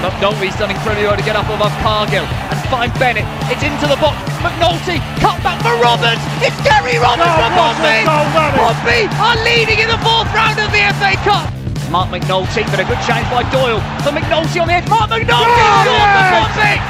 [0.00, 3.28] McNulty's done incredibly well to get up above Cargill and find Bennett.
[3.52, 4.16] It's into the box.
[4.40, 6.24] McNulty cut back for Roberts.
[6.40, 8.08] It's Gary Roberts for Pompey.
[8.08, 11.52] Pompey are leading in the fourth round of the FA Cup.
[11.92, 13.84] Mark McNulty, but a good chance by Doyle.
[14.00, 14.88] For McNulty on the edge.
[14.88, 16.80] Mark McNulty oh, scores for.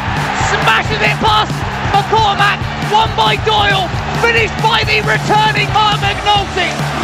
[0.55, 1.51] Smashes it past
[1.91, 2.63] McCormack.
[2.95, 3.91] Won by Doyle.
[4.23, 7.00] Finished by the returning Mark McNulty.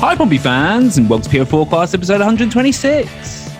[0.00, 3.50] Hi, Pompey fans, and welcome to PO Forecast episode 126.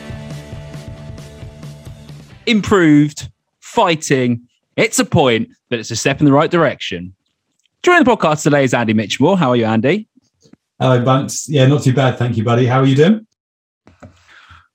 [2.46, 7.14] Improved, fighting, it's a point, but it's a step in the right direction.
[7.82, 9.36] Joining the podcast today is Andy Mitchmore.
[9.36, 10.08] How are you, Andy?
[10.80, 11.46] Hello, Bunce.
[11.46, 12.16] Yeah, not too bad.
[12.16, 12.64] Thank you, buddy.
[12.64, 13.26] How are you doing?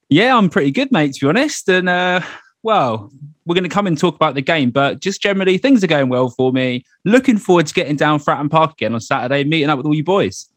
[0.08, 1.67] Yeah, I'm pretty good, mate, to be honest.
[1.67, 2.22] And, uh,
[2.61, 3.11] well,
[3.48, 6.09] we're going to come and talk about the game, but just generally, things are going
[6.09, 6.86] well for me.
[7.06, 10.04] Looking forward to getting down Fratton Park again on Saturday, meeting up with all you
[10.04, 10.48] boys.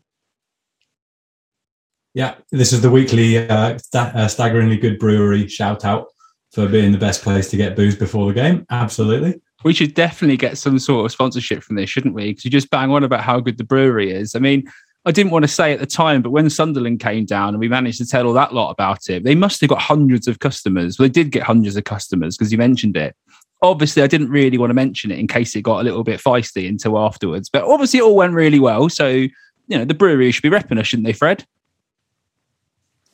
[2.15, 6.07] Yeah, this is the weekly uh, st- uh, staggeringly good brewery shout out
[6.53, 8.67] for being the best place to get booze before the game.
[8.71, 9.41] Absolutely.
[9.65, 12.31] We should definitely get some sort of sponsorship from this, shouldn't we?
[12.31, 14.35] Because you just bang on about how good the brewery is.
[14.35, 14.71] I mean,
[15.05, 17.69] I didn't want to say at the time, but when Sunderland came down and we
[17.69, 20.99] managed to tell all that lot about it, they must have got hundreds of customers.
[20.99, 23.17] Well, they did get hundreds of customers because you mentioned it.
[23.63, 26.21] Obviously, I didn't really want to mention it in case it got a little bit
[26.21, 27.49] feisty until afterwards.
[27.49, 28.89] But obviously, it all went really well.
[28.89, 29.33] So, you
[29.71, 31.45] know, the brewery should be repping us, shouldn't they, Fred?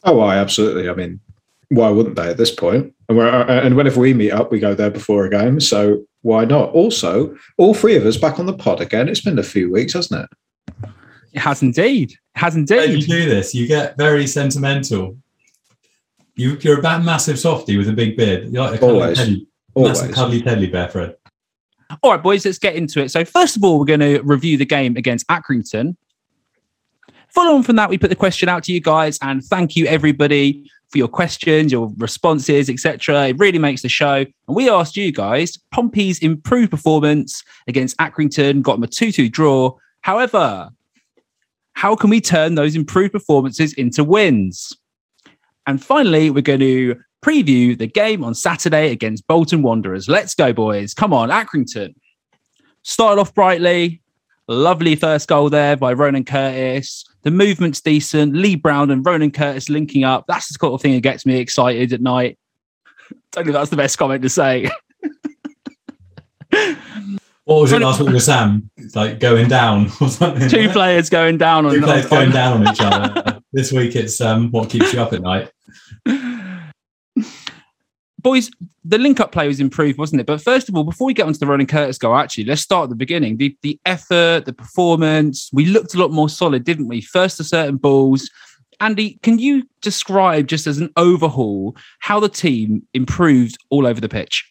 [0.05, 0.89] Oh, I absolutely.
[0.89, 1.21] I mean,
[1.69, 2.93] why wouldn't they at this point?
[3.09, 5.61] And, we're, uh, and whenever we meet up, we go there before a game.
[5.61, 6.71] So why not?
[6.71, 9.09] Also, all three of us back on the pod again.
[9.09, 10.89] It's been a few weeks, hasn't it?
[11.33, 12.13] It has indeed.
[12.13, 12.77] It has indeed.
[12.77, 15.17] When you do this, you get very sentimental.
[16.37, 18.49] You, you're a massive softy with a big beard.
[18.53, 19.19] You're like a Always.
[19.19, 20.01] teddy, Always.
[20.01, 21.17] massive cuddly teddy bear, Fred.
[22.03, 23.11] All right, boys, let's get into it.
[23.11, 25.97] So, first of all, we're going to review the game against Accrington.
[27.35, 29.87] Follow on from that, we put the question out to you guys, and thank you
[29.87, 33.27] everybody for your questions, your responses, etc.
[33.27, 34.19] It really makes the show.
[34.19, 39.29] And we asked you guys Pompey's improved performance against Accrington got them a 2 2
[39.29, 39.77] draw.
[40.03, 40.71] However,
[41.73, 44.73] how can we turn those improved performances into wins?
[45.67, 50.09] And finally, we're going to preview the game on Saturday against Bolton Wanderers.
[50.09, 50.95] Let's go, boys.
[50.95, 51.97] Come on, Accrington.
[52.83, 54.03] Started off brightly.
[54.47, 57.05] Lovely first goal there by Ronan Curtis.
[57.25, 58.35] The movement's decent.
[58.35, 60.27] Lee Brown and Ronan Curtis linking up.
[60.29, 62.39] That's the sort of thing that gets me excited at night.
[63.33, 64.71] Don't think that's the best comment to say.
[67.45, 68.71] What was it last week with Sam?
[68.79, 70.49] It's like going down or something.
[70.49, 73.39] Two players going down on Two players going down on each other.
[73.53, 75.51] this week it's um, what keeps you up at night.
[78.25, 78.51] Boys,
[78.85, 80.27] the link up play was improved, wasn't it?
[80.27, 82.85] But first of all, before we get onto the Ronan Curtis goal, actually, let's start
[82.85, 83.37] at the beginning.
[83.37, 87.01] The the effort, the performance, we looked a lot more solid, didn't we?
[87.01, 88.29] First to certain balls.
[88.81, 94.09] Andy, can you describe just as an overhaul how the team improved all over the
[94.09, 94.51] pitch?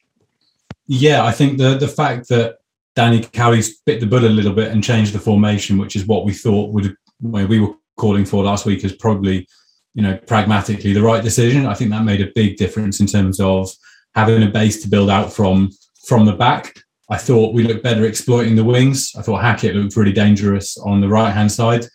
[0.88, 2.60] Yeah, I think the the fact that
[2.96, 6.26] Danny Cowley bit the bullet a little bit and changed the formation, which is what
[6.26, 9.48] we thought would we were calling for last week, is probably
[9.94, 11.66] you know pragmatically the right decision.
[11.66, 13.70] I think that made a big difference in terms of
[14.16, 15.70] having a base to build out from
[16.08, 16.76] from the back.
[17.10, 19.14] I thought we looked better exploiting the wings.
[19.18, 21.86] I thought Hackett looked really dangerous on the right hand side,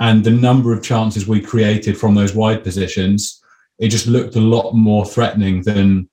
[0.00, 3.42] and the number of chances we created from those wide positions,
[3.78, 6.08] it just looked a lot more threatening than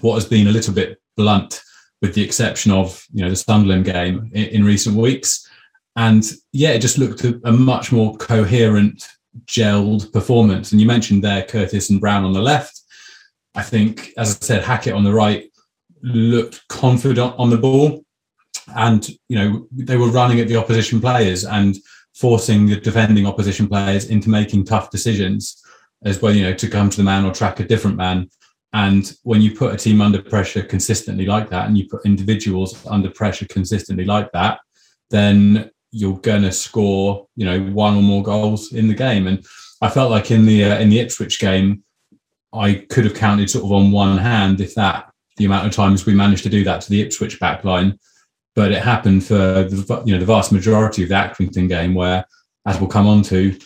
[0.00, 1.62] what has been a little bit blunt
[2.02, 5.48] with the exception of you know the Sunderland game in, in recent weeks.
[5.96, 9.08] And yeah, it just looked a, a, much more coherent,
[9.44, 10.72] gelled performance.
[10.72, 12.80] And you mentioned there Curtis and Brown on the left.
[13.54, 15.50] I think, as I said, Hackett on the right
[16.02, 18.04] looked confident on the ball,
[18.76, 21.76] and you know they were running at the opposition players and
[22.14, 25.62] forcing the defending opposition players into making tough decisions
[26.04, 26.34] as well.
[26.34, 28.28] You know to come to the man or track a different man.
[28.72, 32.84] And when you put a team under pressure consistently like that, and you put individuals
[32.86, 34.58] under pressure consistently like that,
[35.08, 39.26] then you're going to score, you know, one or more goals in the game.
[39.26, 39.42] And
[39.80, 41.82] I felt like in the uh, in the Ipswich game,
[42.52, 46.04] I could have counted sort of on one hand, if that, the amount of times
[46.04, 47.98] we managed to do that to the Ipswich backline.
[48.54, 52.26] But it happened for the you know the vast majority of the Accrington game, where,
[52.66, 53.58] as we'll come on to,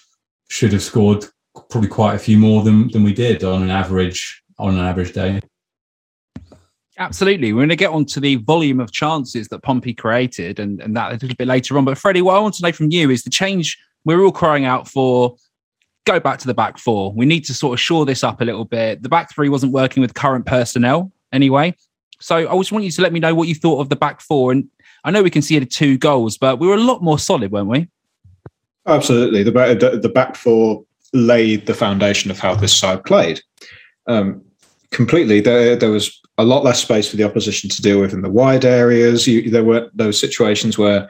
[0.48, 1.24] should have scored
[1.68, 5.12] probably quite a few more than than we did on an average on an average
[5.12, 5.40] day.
[7.00, 7.54] Absolutely.
[7.54, 10.94] We're going to get on to the volume of chances that Pompey created and, and
[10.96, 11.86] that a little bit later on.
[11.86, 14.66] But Freddie, what I want to know from you is the change we're all crying
[14.66, 15.34] out for
[16.04, 17.12] go back to the back four.
[17.12, 19.02] We need to sort of shore this up a little bit.
[19.02, 21.74] The back three wasn't working with current personnel anyway.
[22.20, 24.20] So I just want you to let me know what you thought of the back
[24.20, 24.52] four.
[24.52, 24.68] And
[25.04, 27.88] I know we conceded two goals, but we were a lot more solid, weren't we?
[28.86, 29.42] Absolutely.
[29.42, 33.40] The, the, the back four laid the foundation of how this side played.
[34.06, 34.42] Um,
[34.90, 35.40] completely.
[35.40, 38.30] There, there was a lot less space for the opposition to deal with in the
[38.30, 39.26] wide areas.
[39.26, 41.08] You, there weren't those situations where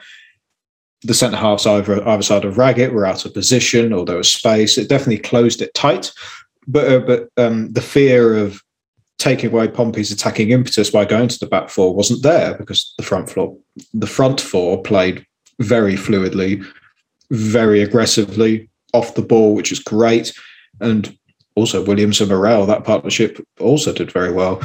[1.03, 4.31] the centre halves either either side of Raggett were out of position or there was
[4.31, 4.77] space.
[4.77, 6.11] It definitely closed it tight.
[6.67, 8.61] But uh, but um, the fear of
[9.17, 13.03] taking away Pompey's attacking impetus by going to the back four wasn't there because the
[13.03, 13.57] front floor
[13.93, 15.25] the front four played
[15.59, 16.65] very fluidly,
[17.31, 20.33] very aggressively off the ball, which is great.
[20.79, 21.17] And
[21.55, 24.61] also Williams and Morrell that partnership also did very well.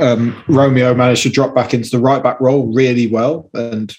[0.00, 3.94] Um, Romeo managed to drop back into the right back role really well and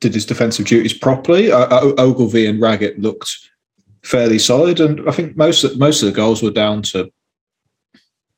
[0.00, 1.50] did his defensive duties properly.
[1.50, 3.30] Uh, uh Ogilvie and Raggett looked
[4.02, 7.10] fairly solid, and I think most of, most of the goals were down to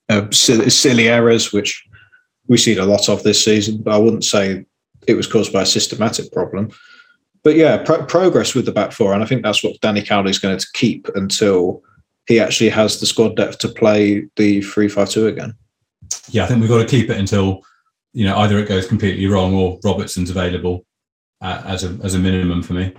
[0.09, 1.85] uh, silly, silly, errors, which
[2.49, 3.83] we've seen a lot of this season.
[3.83, 4.65] But I wouldn't say
[5.07, 6.71] it was caused by a systematic problem.
[7.43, 10.31] But yeah, pro- progress with the back four, and I think that's what Danny Cowley
[10.31, 11.83] is going to keep until
[12.27, 15.55] he actually has the squad depth to play the three-five-two again.
[16.29, 17.63] Yeah, I think we've got to keep it until
[18.13, 20.85] you know either it goes completely wrong or Robertson's available
[21.41, 22.95] uh, as a as a minimum for me.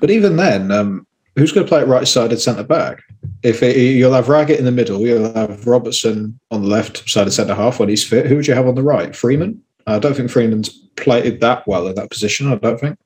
[0.00, 1.06] But even then, um,
[1.36, 3.02] who's going to play at right-sided centre back?
[3.42, 7.26] If it, you'll have Raggett in the middle, you'll have Robertson on the left side
[7.26, 8.26] of centre half when he's fit.
[8.26, 9.14] Who would you have on the right?
[9.14, 9.62] Freeman.
[9.86, 12.52] I don't think Freeman's played that well in that position.
[12.52, 12.98] I don't think.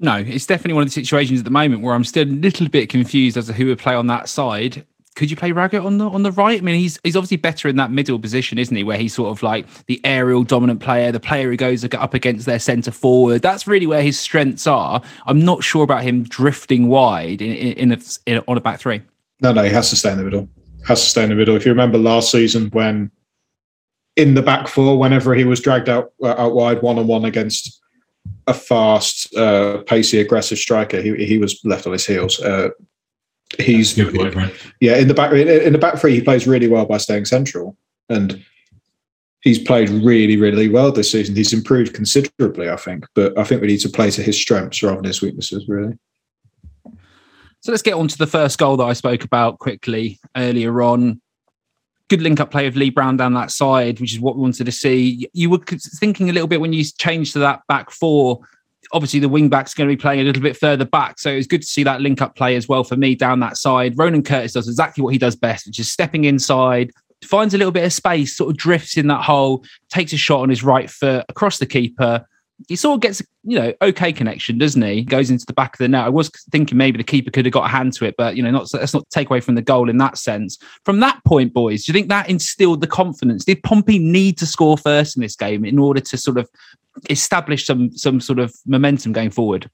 [0.00, 2.68] No, it's definitely one of the situations at the moment where I'm still a little
[2.68, 4.84] bit confused as to who would play on that side.
[5.18, 6.60] Could you play Raggett on the on the right?
[6.60, 8.84] I mean, he's he's obviously better in that middle position, isn't he?
[8.84, 12.46] Where he's sort of like the aerial dominant player, the player who goes up against
[12.46, 13.42] their centre forward.
[13.42, 15.02] That's really where his strengths are.
[15.26, 19.02] I'm not sure about him drifting wide in in, a, in on a back three.
[19.40, 20.48] No, no, he has to stay in the middle.
[20.86, 21.56] Has to stay in the middle.
[21.56, 23.10] If you remember last season when
[24.14, 27.24] in the back four, whenever he was dragged out uh, out wide one on one
[27.24, 27.80] against
[28.46, 31.00] a fast, uh, pacey, aggressive striker.
[31.00, 32.40] He he was left on his heels.
[32.40, 32.68] Uh,
[33.58, 36.14] he's good point, yeah in the back in the back three.
[36.14, 37.76] He plays really well by staying central,
[38.08, 38.42] and
[39.40, 41.36] he's played really really well this season.
[41.36, 43.04] He's improved considerably, I think.
[43.14, 45.98] But I think we need to play to his strengths rather than his weaknesses, really.
[47.60, 51.20] So let's get on to the first goal that I spoke about quickly earlier on
[52.08, 54.64] good link up play of Lee Brown down that side, which is what we wanted
[54.64, 55.28] to see.
[55.32, 58.40] You were thinking a little bit when you changed to that back four.
[58.92, 61.18] Obviously, the wing back's going to be playing a little bit further back.
[61.18, 63.40] So it was good to see that link up play as well for me down
[63.40, 63.98] that side.
[63.98, 66.92] Ronan Curtis does exactly what he does best, which is stepping inside,
[67.24, 70.40] finds a little bit of space, sort of drifts in that hole, takes a shot
[70.40, 72.26] on his right foot across the keeper,
[72.66, 75.04] he sort of gets you know okay connection, doesn't he?
[75.04, 76.04] Goes into the back of the net.
[76.04, 78.42] I was thinking maybe the keeper could have got a hand to it, but you
[78.42, 80.58] know, not let's not take away from the goal in that sense.
[80.84, 83.44] From that point, boys, do you think that instilled the confidence?
[83.44, 86.48] Did Pompey need to score first in this game in order to sort of
[87.08, 89.70] establish some some sort of momentum going forward?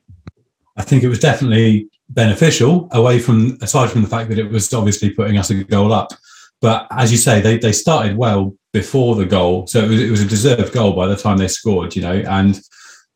[0.77, 4.73] I think it was definitely beneficial away from aside from the fact that it was
[4.75, 6.13] obviously putting us a goal up.
[6.61, 10.11] But as you say, they they started well before the goal, so it was, it
[10.11, 11.95] was a deserved goal by the time they scored.
[11.95, 12.61] You know, and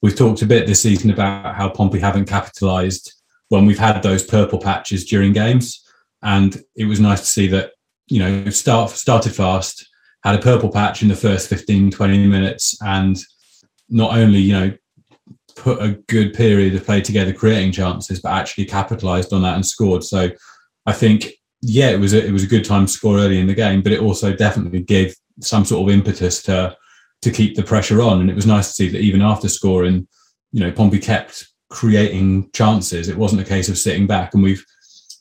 [0.03, 3.15] we've talked a bit this season about how Pompey haven't capitalised
[3.49, 5.85] when we've had those purple patches during games,
[6.23, 7.73] and it was nice to see that
[8.09, 9.89] you know start started fast,
[10.25, 13.19] had a purple patch in the first 15, 20 minutes, and
[13.89, 14.73] not only you know
[15.57, 19.67] put a good period of play together, creating chances, but actually capitalised on that and
[19.67, 20.05] scored.
[20.05, 20.31] So
[20.87, 23.47] I think yeah, it was a, it was a good time to score early in
[23.47, 26.77] the game, but it also definitely gave some sort of impetus to
[27.23, 28.21] to keep the pressure on.
[28.21, 30.07] And it was nice to see that even after scoring,
[30.53, 33.09] you know, Pompey kept creating chances.
[33.09, 34.35] It wasn't a case of sitting back.
[34.35, 34.65] And we've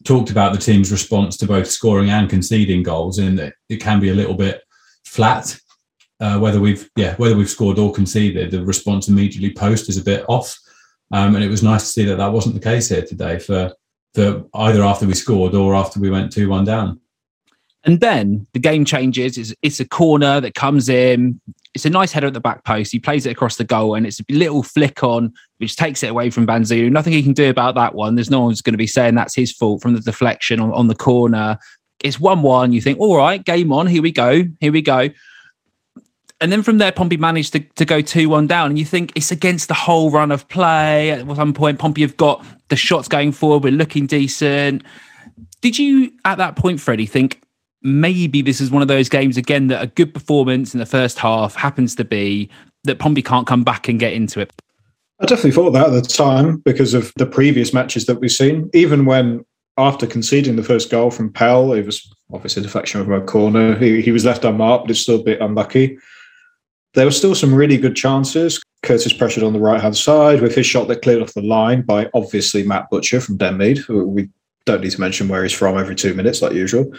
[0.03, 3.99] talked about the team's response to both scoring and conceding goals, and that it can
[3.99, 4.61] be a little bit
[5.05, 5.57] flat.
[6.19, 10.03] Uh, whether we've yeah whether we've scored or conceded, the response immediately post is a
[10.03, 10.57] bit off.
[11.11, 13.73] Um, and it was nice to see that that wasn't the case here today for
[14.13, 16.99] for either after we scored or after we went two one down.
[17.83, 19.37] And then the game changes.
[19.37, 21.39] It's, it's, a corner that comes in.
[21.77, 22.91] It's a nice header at the back post.
[22.91, 26.07] He plays it across the goal, and it's a little flick on, which takes it
[26.07, 26.89] away from Bazunu.
[26.89, 28.15] Nothing he can do about that one.
[28.15, 30.87] There's no one's going to be saying that's his fault from the deflection on, on
[30.87, 31.59] the corner.
[32.03, 32.71] It's 1 1.
[32.71, 33.85] You think, all right, game on.
[33.85, 34.41] Here we go.
[34.59, 35.09] Here we go.
[36.41, 38.71] And then from there, Pompey managed to, to go 2 1 down.
[38.71, 41.11] And you think it's against the whole run of play.
[41.11, 43.63] At some point, Pompey have got the shots going forward.
[43.63, 44.81] We're looking decent.
[45.61, 47.39] Did you, at that point, Freddie, think
[47.81, 51.19] maybe this is one of those games again that a good performance in the first
[51.19, 52.49] half happens to be
[52.83, 54.51] that Pompey can't come back and get into it?
[55.19, 58.69] I definitely thought that at the time because of the previous matches that we've seen.
[58.73, 59.43] Even when,
[59.77, 63.75] after conceding the first goal from Pell, it was obviously a deflection from a corner.
[63.75, 65.97] He, he was left unmarked, but it's still a bit unlucky.
[66.93, 68.61] There were still some really good chances.
[68.83, 71.81] Curtis pressured on the right hand side with his shot that cleared off the line
[71.81, 73.87] by obviously Matt Butcher from Denmead.
[73.87, 74.29] We
[74.65, 76.91] don't need to mention where he's from every two minutes, like usual.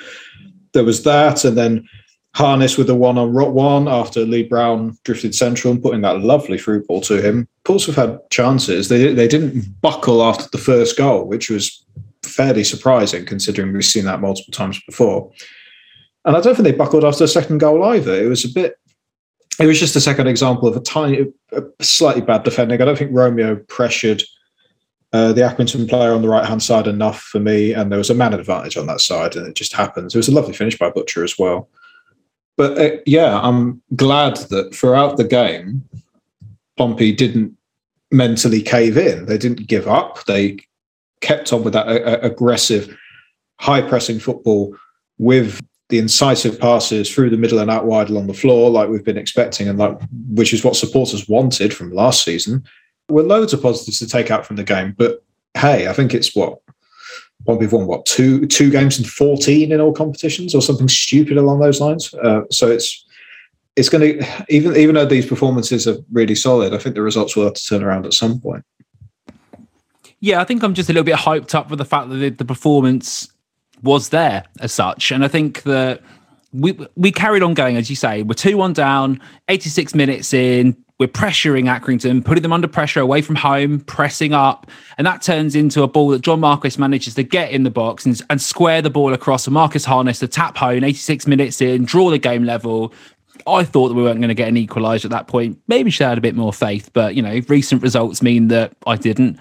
[0.79, 1.89] There was that, and then
[2.35, 6.21] Harness with the one on rot one after Lee Brown drifted central and putting that
[6.21, 7.49] lovely through ball to him.
[7.65, 8.89] Portsmouth had chances.
[8.89, 11.85] They they didn't buckle after the first goal, which was
[12.23, 15.33] fairly surprising considering we've seen that multiple times before.
[16.25, 18.15] And I don't think they buckled after the second goal either.
[18.15, 18.79] It was a bit.
[19.59, 22.81] It was just a second example of a tiny, a slightly bad defending.
[22.81, 24.23] I don't think Romeo pressured
[25.13, 28.11] uh, the Accrington player on the right hand side enough for me, and there was
[28.11, 30.15] a man advantage on that side, and it just happens.
[30.15, 31.69] It was a lovely finish by Butcher as well.
[32.57, 35.89] But uh, yeah, I'm glad that throughout the game,
[36.77, 37.57] Pompey didn't
[38.11, 39.27] mentally cave in.
[39.27, 40.25] They didn't give up.
[40.25, 40.59] They
[41.21, 42.95] kept on with that uh, aggressive,
[43.61, 44.77] high pressing football
[45.19, 49.05] with the incisive passes through the middle and out wide along the floor, like we've
[49.05, 49.99] been expecting, and like
[50.31, 52.63] which is what supporters wanted from last season.
[53.09, 55.25] Were loads of positives to take out from the game, but
[55.55, 56.59] hey, I think it's what
[57.45, 61.37] what we've won what two two games in fourteen in all competitions or something stupid
[61.37, 62.13] along those lines.
[62.15, 63.07] Uh, so it's
[63.77, 67.37] it's going to even even though these performances are really solid, I think the results
[67.37, 68.65] will have to turn around at some point.
[70.21, 72.31] Yeah, I think I'm just a little bit hyped up for the fact that the,
[72.31, 73.33] the performance
[73.83, 76.03] was there as such, and I think that
[76.53, 78.23] we we carried on going as you say.
[78.23, 80.77] We're two one down, 86 minutes in.
[80.99, 85.55] We're pressuring Accrington, putting them under pressure away from home, pressing up, and that turns
[85.55, 88.83] into a ball that John Marquis manages to get in the box and, and square
[88.83, 89.47] the ball across.
[89.47, 92.93] And Marcus Harness to tap home, 86 minutes in, draw the game level.
[93.47, 95.61] I thought that we weren't going to get an equaliser at that point.
[95.69, 98.97] Maybe have had a bit more faith, but you know, recent results mean that I
[98.97, 99.39] didn't.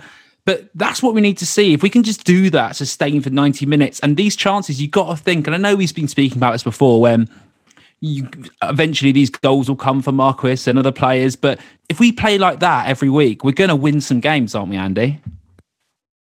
[0.48, 1.74] But that's what we need to see.
[1.74, 5.10] If we can just do that, sustain for 90 minutes, and these chances, you've got
[5.10, 7.30] to think, and I know he's been speaking about this before, when
[8.00, 8.30] you
[8.64, 11.36] eventually these goals will come for Marquis and other players.
[11.36, 14.70] But if we play like that every week, we're going to win some games, aren't
[14.70, 15.20] we, Andy?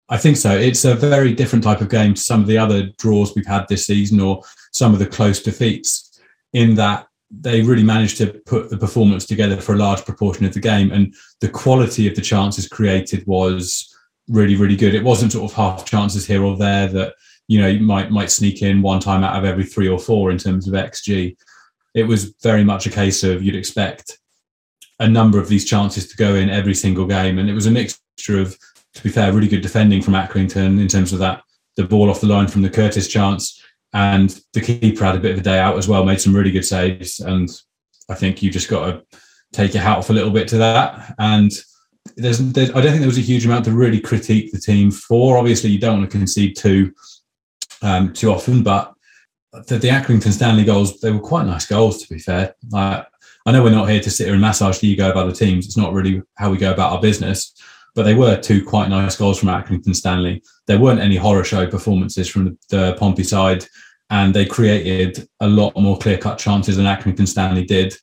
[0.08, 0.56] I think so.
[0.56, 3.66] It's a very different type of game to some of the other draws we've had
[3.66, 6.20] this season or some of the close defeats,
[6.52, 10.54] in that they really managed to put the performance together for a large proportion of
[10.54, 10.92] the game.
[10.92, 13.88] And the quality of the chances created was
[14.28, 14.94] really, really good.
[14.94, 17.14] It wasn't sort of half chances here or there that
[17.48, 20.30] you know you might might sneak in one time out of every three or four
[20.30, 21.36] in terms of xG.
[21.94, 24.18] It was very much a case of you'd expect
[25.00, 27.70] a number of these chances to go in every single game, and it was a
[27.70, 28.56] mixture of,
[28.94, 31.42] to be fair, really good defending from Accrington in terms of that
[31.76, 33.62] the ball off the line from the Curtis chance,
[33.94, 36.52] and the keeper had a bit of a day out as well, made some really
[36.52, 37.50] good saves, and
[38.08, 39.18] I think you just got to
[39.52, 41.50] take your hat off a little bit to that and
[42.16, 44.90] there's, there's, I don't think there was a huge amount to really critique the team
[44.90, 45.38] for.
[45.38, 46.92] Obviously, you don't want to concede too
[47.82, 48.94] um, too often, but
[49.68, 52.02] the, the Accrington Stanley goals they were quite nice goals.
[52.02, 53.06] To be fair, like,
[53.46, 55.66] I know we're not here to sit here and massage the ego of other teams.
[55.66, 57.54] It's not really how we go about our business.
[57.94, 60.42] But they were two quite nice goals from Accrington Stanley.
[60.66, 63.66] There weren't any horror show performances from the, the Pompey side,
[64.08, 67.94] and they created a lot more clear cut chances than Accrington Stanley did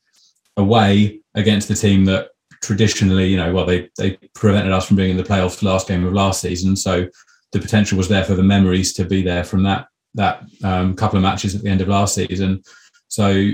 [0.57, 2.29] away against the team that
[2.61, 6.05] traditionally, you know, well, they they prevented us from being in the playoffs last game
[6.05, 7.07] of last season, so
[7.51, 11.17] the potential was there for the memories to be there from that that um, couple
[11.17, 12.61] of matches at the end of last season.
[13.07, 13.51] So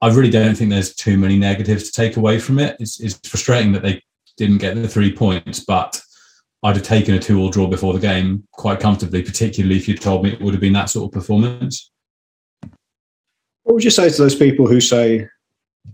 [0.00, 2.76] I really don't think there's too many negatives to take away from it.
[2.80, 4.02] It's, it's frustrating that they
[4.36, 6.00] didn't get the three points, but
[6.62, 10.24] I'd have taken a two-all draw before the game quite comfortably, particularly if you told
[10.24, 11.90] me it would have been that sort of performance.
[13.62, 15.28] What would you say to those people who say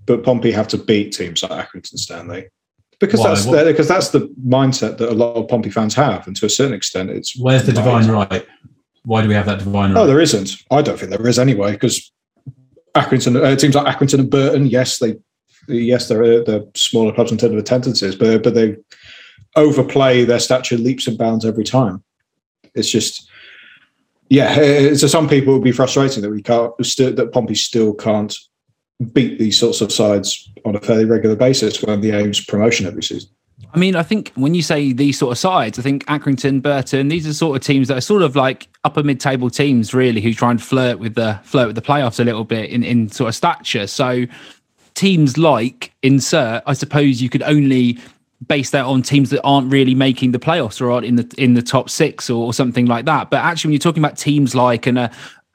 [0.06, 2.48] but Pompey have to beat teams like Accrington Stanley
[3.00, 3.28] because Why?
[3.28, 6.46] that's the, because that's the mindset that a lot of Pompey fans have, and to
[6.46, 8.46] a certain extent, it's where's the divine right?
[9.04, 10.00] Why do we have that divine right?
[10.00, 10.56] Oh, there isn't.
[10.70, 12.12] I don't think there is anyway, because
[12.94, 15.16] Accrington uh, teams like Accrington and Burton, yes, they
[15.66, 18.76] yes they're they're smaller clubs in terms of attendances, but but they
[19.56, 22.04] overplay their stature leaps and bounds every time.
[22.74, 23.28] It's just
[24.28, 28.36] yeah, to some people it would be frustrating that we can't that Pompey still can't
[29.12, 33.02] beat these sorts of sides on a fairly regular basis when the aim's promotion every
[33.02, 33.30] season.
[33.72, 37.08] I mean, I think when you say these sort of sides, I think Accrington, Burton,
[37.08, 40.34] these are sort of teams that are sort of like upper mid-table teams, really, who
[40.34, 43.28] try and flirt with the flirt with the playoffs a little bit in in sort
[43.28, 43.86] of stature.
[43.86, 44.26] So
[44.94, 47.98] teams like insert, I suppose you could only
[48.46, 51.54] base that on teams that aren't really making the playoffs or aren't in the in
[51.54, 53.30] the top six or, or something like that.
[53.30, 55.10] But actually, when you're talking about teams like and a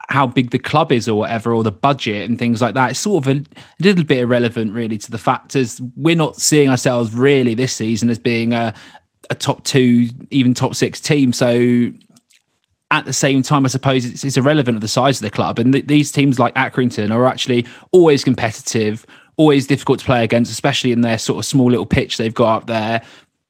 [0.08, 2.90] how big the club is or whatever, or the budget and things like that.
[2.90, 3.44] It's sort of a,
[3.80, 5.80] little bit irrelevant, really, to the factors.
[5.96, 8.72] We're not seeing ourselves really this season as being a,
[9.30, 11.32] a top two, even top six team.
[11.32, 11.90] So
[12.90, 15.58] at the same time, I suppose it's, it's irrelevant of the size of the club.
[15.58, 19.04] And th- these teams like Accrington are actually always competitive,
[19.36, 22.58] always difficult to play against, especially in their sort of small little pitch they've got
[22.58, 23.02] up there.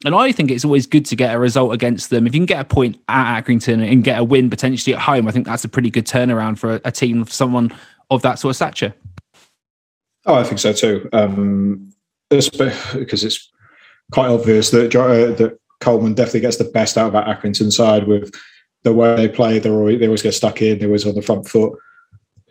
[0.04, 2.26] And I think it's always good to get a result against them.
[2.26, 5.26] If you can get a point at Accrington and get a win potentially at home,
[5.26, 7.72] I think that's a pretty good turnaround for a, a team of someone
[8.10, 8.94] of that sort of stature.
[10.26, 11.08] Oh, I think so too.
[11.12, 11.92] Um,
[12.28, 13.50] because it's
[14.12, 18.06] quite obvious that uh, that Coleman definitely gets the best out of that Accrington side
[18.06, 18.34] with
[18.82, 19.58] the way they play.
[19.58, 20.78] They always, they always get stuck in.
[20.78, 21.78] They're always on the front foot.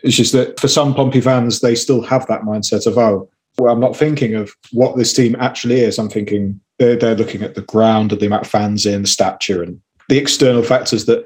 [0.03, 3.73] It's just that for some Pompey fans, they still have that mindset of oh, well,
[3.73, 5.97] I'm not thinking of what this team actually is.
[5.97, 9.07] I'm thinking they're, they're looking at the ground and the amount of fans in, the
[9.07, 11.25] stature, and the external factors that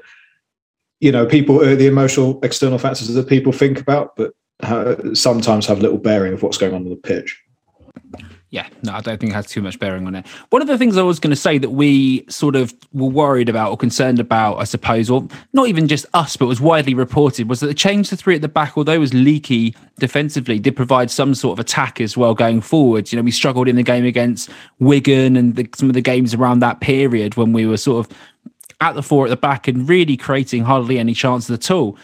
[1.00, 5.66] you know people, uh, the emotional external factors that people think about, but uh, sometimes
[5.66, 7.40] have little bearing of what's going on on the pitch.
[8.52, 10.26] Yeah, no, I don't think it has too much bearing on it.
[10.50, 13.48] One of the things I was going to say that we sort of were worried
[13.48, 17.48] about or concerned about, I suppose, or not even just us, but was widely reported,
[17.48, 20.74] was that the change to three at the back, although it was leaky defensively, did
[20.74, 23.12] provide some sort of attack as well going forward.
[23.12, 26.34] You know, we struggled in the game against Wigan and the, some of the games
[26.34, 28.16] around that period when we were sort of
[28.80, 31.96] at the four at the back and really creating hardly any chances at all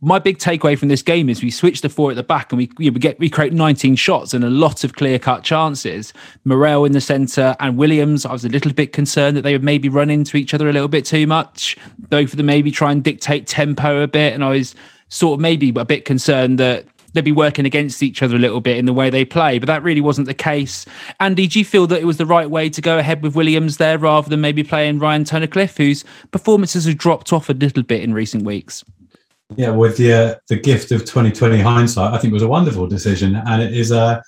[0.00, 2.58] my big takeaway from this game is we switched the four at the back and
[2.58, 6.12] we we get we create 19 shots and a lot of clear cut chances.
[6.44, 8.24] Morrell in the centre and Williams.
[8.24, 10.72] I was a little bit concerned that they would maybe run into each other a
[10.72, 11.76] little bit too much.
[11.98, 14.74] Both of them maybe try and dictate tempo a bit, and I was
[15.08, 18.60] sort of maybe a bit concerned that they'd be working against each other a little
[18.60, 20.86] bit in the way they play, but that really wasn't the case.
[21.20, 23.76] Andy, do you feel that it was the right way to go ahead with Williams
[23.76, 28.02] there rather than maybe playing Ryan Tunnicliffe, whose performances have dropped off a little bit
[28.02, 28.82] in recent weeks?
[29.56, 32.86] Yeah, with the uh, the gift of 2020 hindsight, I think it was a wonderful
[32.86, 34.20] decision, and it is uh,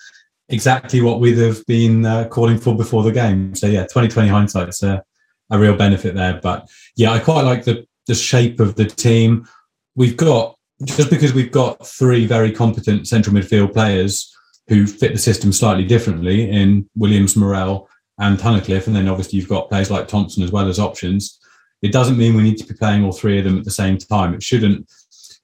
[0.49, 3.55] exactly what we'd have been uh, calling for before the game.
[3.55, 5.03] So yeah, 2020 hindsight is a,
[5.51, 6.41] a real benefit there.
[6.43, 9.49] But yeah, I quite like the the shape of the team.
[9.95, 14.33] We've got just because we've got three very competent central midfield players
[14.69, 19.49] who fit the system slightly differently in Williams, Morrell, and Tunnicliffe, and then obviously you've
[19.49, 21.39] got players like Thompson as well as options.
[21.83, 23.99] It doesn't mean we need to be playing all three of them at the same
[23.99, 24.35] time.
[24.35, 24.91] It shouldn't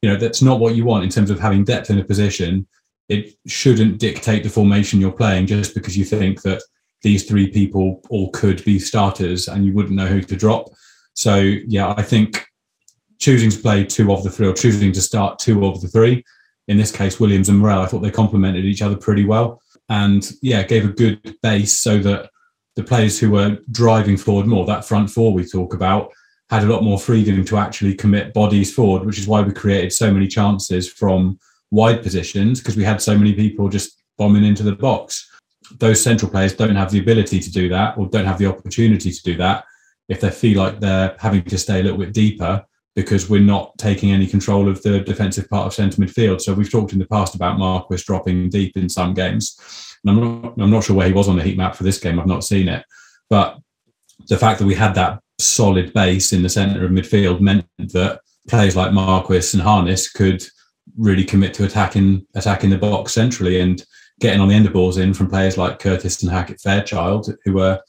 [0.02, 2.66] you know that's not what you want in terms of having depth in a position.
[3.08, 6.62] It shouldn't dictate the formation you're playing just because you think that
[7.02, 10.68] these three people all could be starters and you wouldn't know who to drop.
[11.14, 12.46] So yeah i think
[13.18, 16.24] choosing to play two of the three or choosing to start two of the three
[16.68, 19.60] in this case williams and morrell i thought they complemented each other pretty well.
[19.88, 22.30] And yeah gave a good base so that
[22.76, 26.10] the players who were driving forward more that front four we talk about
[26.52, 29.90] had a lot more freedom to actually commit bodies forward, which is why we created
[29.90, 31.38] so many chances from
[31.70, 35.30] wide positions because we had so many people just bombing into the box.
[35.78, 39.10] Those central players don't have the ability to do that or don't have the opportunity
[39.10, 39.64] to do that
[40.10, 42.62] if they feel like they're having to stay a little bit deeper
[42.94, 46.42] because we're not taking any control of the defensive part of centre midfield.
[46.42, 49.58] So we've talked in the past about Marquis dropping deep in some games.
[50.04, 51.98] And I'm not, I'm not sure where he was on the heat map for this
[51.98, 52.20] game.
[52.20, 52.84] I've not seen it.
[53.30, 53.58] But
[54.28, 58.20] the fact that we had that solid base in the centre of midfield meant that
[58.48, 60.42] players like Marquis and Harness could
[60.96, 63.84] really commit to attacking attacking the box centrally and
[64.20, 67.54] getting on the end of balls in from players like Curtis and Hackett Fairchild, who
[67.54, 67.80] were,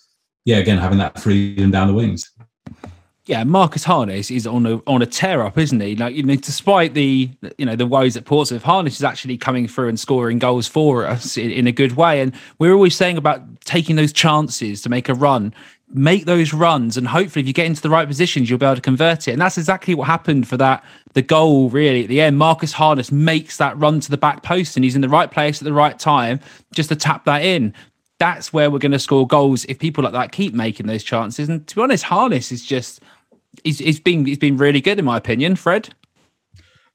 [0.46, 2.32] yeah, again having that freedom down the wings.
[3.26, 5.96] Yeah, Marcus Harness is on a on a tear up, isn't he?
[5.96, 9.66] Like you know, despite the you know the woes at Portsmouth, Harness is actually coming
[9.66, 12.20] through and scoring goals for us in, in a good way.
[12.20, 15.54] And we're always saying about taking those chances to make a run
[15.94, 18.76] make those runs and hopefully if you get into the right positions you'll be able
[18.76, 19.32] to convert it.
[19.32, 22.38] And that's exactly what happened for that the goal really at the end.
[22.38, 25.62] Marcus harness makes that run to the back post and he's in the right place
[25.62, 26.40] at the right time
[26.74, 27.74] just to tap that in.
[28.18, 31.48] That's where we're going to score goals if people like that keep making those chances.
[31.50, 33.02] And to be honest harness is just
[33.64, 35.56] he's, he's been he's been really good in my opinion.
[35.56, 35.94] Fred?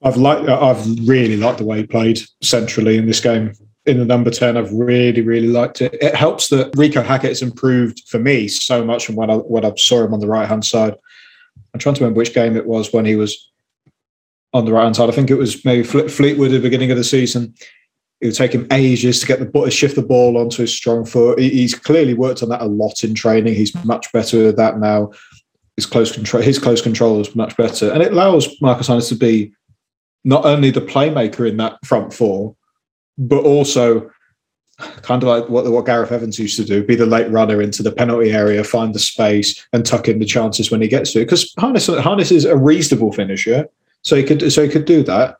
[0.02, 0.48] I've liked.
[0.48, 3.52] I've really liked the way he played centrally in this game
[3.88, 4.57] in the number 10.
[4.57, 5.94] I've really, really liked it.
[6.01, 9.72] It helps that Reeco Hackett's improved for me so much from when I, when I
[9.77, 10.94] saw him on the right hand side.
[11.72, 13.51] I'm trying to remember which game it was when he was
[14.53, 15.09] on the right hand side.
[15.09, 17.55] I think it was maybe Fleetwood at the beginning of the season.
[18.20, 21.38] It would take him ages to get the shift the ball onto his strong foot.
[21.38, 23.55] He's clearly worked on that a lot in training.
[23.55, 25.12] He's much better at that now.
[25.77, 29.14] His close control, his close control is much better, and it allows Marcus Harness to
[29.14, 29.53] be
[30.24, 32.57] not only the playmaker in that front four,
[33.18, 34.11] but also
[35.02, 37.83] kind of like what what Gareth Evans used to do, be the late runner into
[37.83, 41.20] the penalty area, find the space, and tuck in the chances when he gets to
[41.20, 41.24] it.
[41.24, 43.68] Because Harness Harness is a reasonable finisher,
[44.02, 45.37] so he could so he could do that,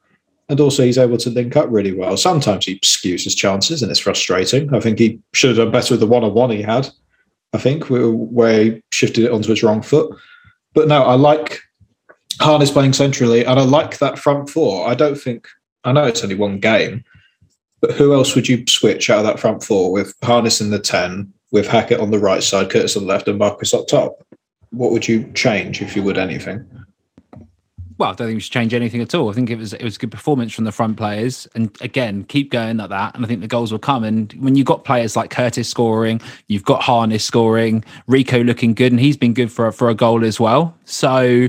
[0.49, 2.17] and also he's able to link up really well.
[2.17, 4.75] Sometimes he skews his chances, and it's frustrating.
[4.75, 6.89] I think he should have done better with the one on one he had.
[7.53, 10.15] I think where he shifted it onto his wrong foot.
[10.75, 11.61] But no, I like
[12.41, 14.89] Harness playing centrally, and I like that front four.
[14.89, 15.47] I don't think
[15.85, 17.05] I know it's only one game,
[17.81, 20.79] but who else would you switch out of that front four with Harness in the
[20.79, 24.25] 10, with Hackett on the right side, Curtis on the left, and Marquis up top?
[24.71, 26.67] What would you change if you would anything?
[27.99, 29.29] Well, I don't think we should change anything at all.
[29.29, 32.23] I think it was it was a good performance from the front players, and again,
[32.25, 34.05] keep going like that, and I think the goals will come.
[34.05, 38.93] And when you've got players like Curtis scoring, you've got Harness scoring, Reeco looking good,
[38.93, 40.77] and he's been good for a, for a goal as well.
[40.85, 41.49] So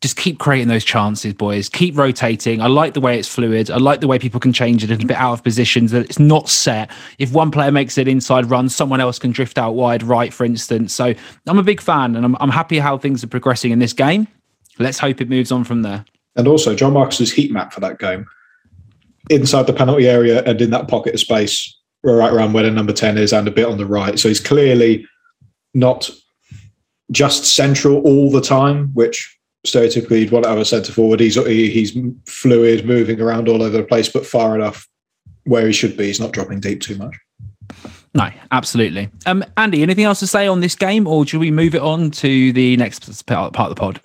[0.00, 1.68] just keep creating those chances, boys.
[1.68, 2.62] Keep rotating.
[2.62, 3.70] I like the way it's fluid.
[3.70, 6.06] I like the way people can change it a little bit out of positions, that
[6.06, 6.90] it's not set.
[7.18, 10.44] If one player makes it inside run, someone else can drift out wide right, for
[10.44, 10.94] instance.
[10.94, 11.12] So
[11.46, 14.26] I'm a big fan and I'm, I'm happy how things are progressing in this game.
[14.78, 16.06] Let's hope it moves on from there.
[16.36, 18.24] And also, John Marquis's heat map for that game
[19.28, 22.92] inside the penalty area and in that pocket of space right around where the number
[22.92, 24.18] 10 is and a bit on the right.
[24.18, 25.06] So he's clearly
[25.74, 26.08] not
[27.10, 31.20] just central all the time, which stereotypically you'd want to have a centre forward.
[31.20, 31.96] He's he's
[32.26, 34.86] fluid, moving around all over the place, but far enough
[35.44, 36.06] where he should be.
[36.06, 37.16] He's not dropping deep too much.
[38.14, 39.08] No, absolutely.
[39.26, 42.10] Um, Andy, anything else to say on this game, or should we move it on
[42.12, 44.00] to the next part of the pod?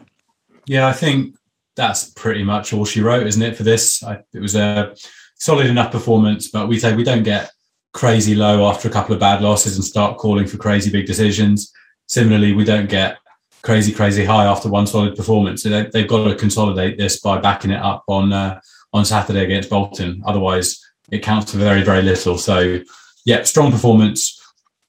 [0.67, 1.35] Yeah, I think
[1.75, 3.57] that's pretty much all she wrote, isn't it?
[3.57, 4.95] For this, I, it was a
[5.35, 7.51] solid enough performance, but we say we don't get
[7.93, 11.71] crazy low after a couple of bad losses and start calling for crazy big decisions.
[12.07, 13.17] Similarly, we don't get
[13.65, 15.63] crazy, crazy high after one solid performance.
[15.63, 18.61] So they, have got to consolidate this by backing it up on uh,
[18.93, 20.23] on Saturday against Bolton.
[20.25, 20.79] Otherwise,
[21.11, 22.37] it counts for very, very little.
[22.37, 22.79] So,
[23.25, 24.41] yeah, strong performance.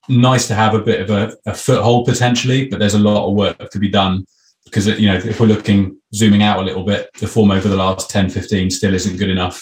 [0.09, 3.35] Nice to have a bit of a, a foothold potentially, but there's a lot of
[3.35, 4.25] work to be done
[4.65, 7.77] because you know if we're looking zooming out a little bit, the form over the
[7.77, 9.61] last 10, 15 still isn't good enough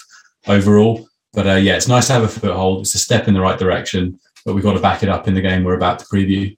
[0.48, 1.08] overall.
[1.32, 2.80] But uh, yeah, it's nice to have a foothold.
[2.80, 5.34] It's a step in the right direction, but we've got to back it up in
[5.34, 6.54] the game we're about to preview.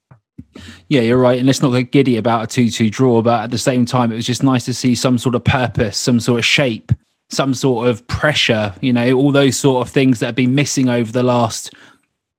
[0.89, 1.37] Yeah, you're right.
[1.37, 4.11] And let's not get giddy about a 2 2 draw, but at the same time,
[4.11, 6.91] it was just nice to see some sort of purpose, some sort of shape,
[7.29, 10.89] some sort of pressure, you know, all those sort of things that have been missing
[10.89, 11.73] over the last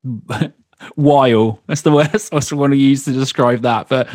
[0.94, 1.60] while.
[1.66, 3.88] That's the word I want to use to describe that.
[3.88, 4.08] But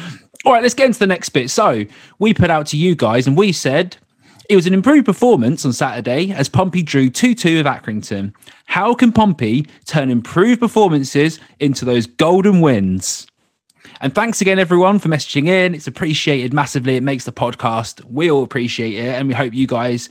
[0.46, 1.50] all right, let's get into the next bit.
[1.50, 1.86] So
[2.19, 3.98] we put out to you guys and we said
[4.50, 8.34] it was an improved performance on Saturday as Pompey drew 2 2 with Accrington.
[8.65, 13.28] How can Pompey turn improved performances into those golden wins?
[14.04, 15.74] And thanks again, everyone, for messaging in.
[15.74, 16.98] It's appreciated massively.
[16.98, 18.04] It makes the podcast.
[18.04, 19.16] We all appreciate it.
[19.16, 20.10] And we hope you guys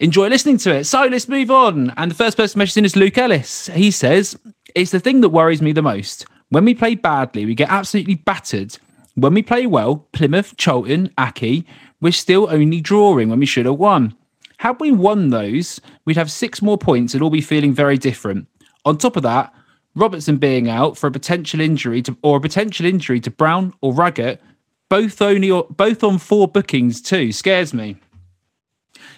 [0.00, 0.86] enjoy listening to it.
[0.86, 1.90] So let's move on.
[1.90, 3.68] And the first person messaging in is Luke Ellis.
[3.68, 4.36] He says,
[4.74, 6.26] It's the thing that worries me the most.
[6.48, 8.76] When we play badly, we get absolutely battered.
[9.14, 11.64] When we play well, Plymouth, Charlton, Accy,
[12.00, 14.16] we're still only drawing when we should have won.
[14.56, 18.48] Had we won those, we'd have six more points and all be feeling very different.
[18.84, 19.54] On top of that,
[19.94, 23.92] Robertson being out for a potential injury to, or a potential injury to Brown or
[23.92, 24.40] Raggett,
[24.88, 27.96] both only or, both on four bookings too, scares me.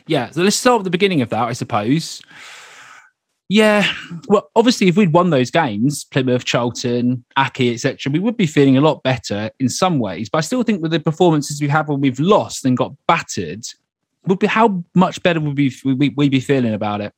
[0.06, 2.22] Yeah, so let's start at the beginning of that, I suppose.
[3.48, 3.86] Yeah,
[4.28, 8.76] well, obviously, if we'd won those games, Plymouth, Charlton, Accy, etc., we would be feeling
[8.76, 10.28] a lot better in some ways.
[10.30, 13.64] But I still think with the performances we have when we've lost and got battered,
[14.26, 17.12] would be how much better would we we, we be feeling about it?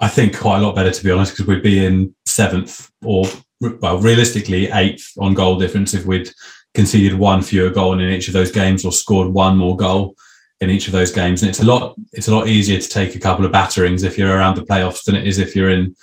[0.00, 3.26] I think quite a lot better to be honest, because we'd be in seventh or
[3.60, 6.30] well, realistically eighth on goal difference if we'd
[6.74, 10.16] conceded one fewer goal in each of those games or scored one more goal
[10.60, 11.42] in each of those games.
[11.42, 14.16] And it's a lot it's a lot easier to take a couple of batterings if
[14.16, 15.94] you're around the playoffs than it is if you're in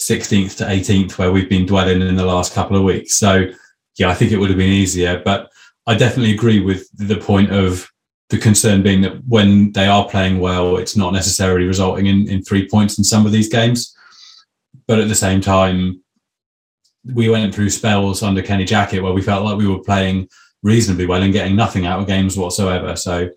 [0.00, 3.14] 16th to 18th where we've been dwelling in the last couple of weeks.
[3.16, 3.46] So
[3.98, 5.22] yeah, I think it would have been easier.
[5.24, 5.50] But
[5.86, 7.88] I definitely agree with the point of
[8.30, 12.42] the concern being that when they are playing well, it's not necessarily resulting in, in
[12.42, 13.96] three points in some of these games.
[14.86, 16.02] But at the same time,
[17.04, 20.28] we went through spells under Kenny Jackett where we felt like we were playing
[20.62, 22.96] reasonably well and getting nothing out of games whatsoever.
[22.96, 23.30] So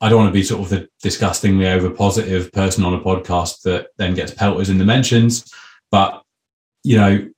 [0.00, 3.62] I don't want to be sort of the disgustingly over positive person on a podcast
[3.62, 5.52] that then gets pelters in the mentions.
[5.90, 6.22] But,
[6.82, 7.28] you know,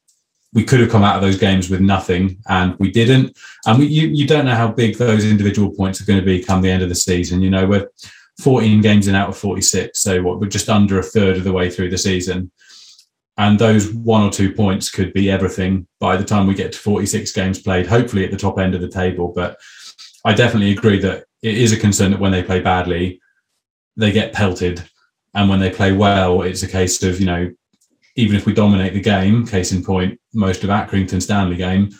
[0.56, 3.36] we could have come out of those games with nothing and we didn't.
[3.66, 6.42] And we, you, you don't know how big those individual points are going to be
[6.42, 7.42] come the end of the season.
[7.42, 7.90] You know, we're
[8.40, 10.00] 14 games in out of 46.
[10.00, 12.50] So what we're just under a third of the way through the season.
[13.36, 16.78] And those one or two points could be everything by the time we get to
[16.78, 19.34] 46 games played, hopefully at the top end of the table.
[19.36, 19.58] But
[20.24, 23.20] I definitely agree that it is a concern that when they play badly,
[23.98, 24.82] they get pelted.
[25.34, 27.52] And when they play well, it's a case of, you know,
[28.16, 31.90] even if we dominate the game, case in point, most of Accrington Stanley game,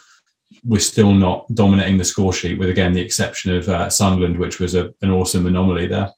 [0.64, 2.59] we're still not dominating the score sheet.
[2.59, 6.11] With again the exception of uh, Sunderland, which was a, an awesome anomaly there.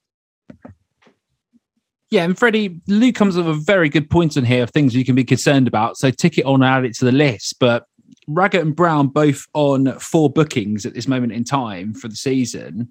[2.11, 4.95] Yeah, and Freddie, Luke comes up with a very good point in here of things
[4.95, 5.99] you can be concerned about.
[5.99, 7.57] So tick it on and add it to the list.
[7.61, 7.85] But
[8.27, 12.91] Raggett and Brown both on four bookings at this moment in time for the season.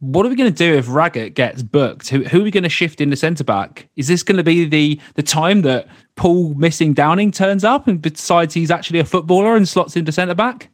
[0.00, 2.08] What are we going to do if Raggett gets booked?
[2.08, 3.88] Who, who are we going to shift in the centre back?
[3.96, 8.02] Is this going to be the the time that Paul missing Downing turns up and
[8.02, 10.68] decides he's actually a footballer and slots into centre back?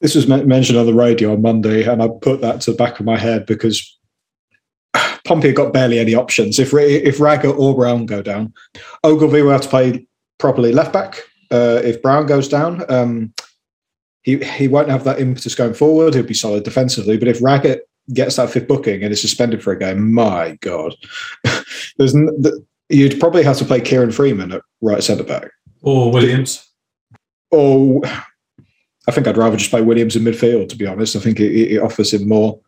[0.00, 2.98] This was mentioned on the radio on Monday, and I put that to the back
[2.98, 3.98] of my head because
[5.26, 6.58] Pompey got barely any options.
[6.58, 8.54] If if Raggett or Brown go down,
[9.02, 10.06] Ogilvie will have to play
[10.38, 11.20] properly left back.
[11.50, 13.34] Uh, if Brown goes down, um,
[14.22, 16.14] he he won't have that impetus going forward.
[16.14, 17.18] He'll be solid defensively.
[17.18, 20.94] But if Raggett gets that fifth booking and is suspended for a game, my god,
[21.98, 22.14] there's
[22.88, 25.50] you'd probably have to play Kieron Freeman at right centre back
[25.82, 26.68] or Williams.
[27.50, 28.02] Or
[29.06, 30.68] I think I'd rather just play Williams in midfield.
[30.70, 32.60] To be honest, I think it, it offers him more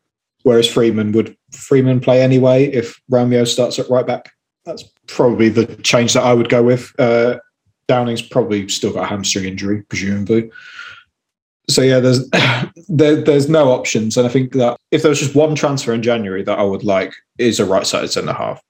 [0.46, 4.30] Whereas Freeman would Freeman play anyway if Romeo starts at right back.
[4.64, 6.94] That's probably the change that I would go with.
[7.00, 7.40] Uh,
[7.88, 10.52] Downing's probably still got a hamstring injury, presumably.
[11.68, 12.30] So yeah, there's
[12.88, 16.02] there, there's no options, and I think that if there was just one transfer in
[16.02, 18.62] January that I would like is a right-sided centre half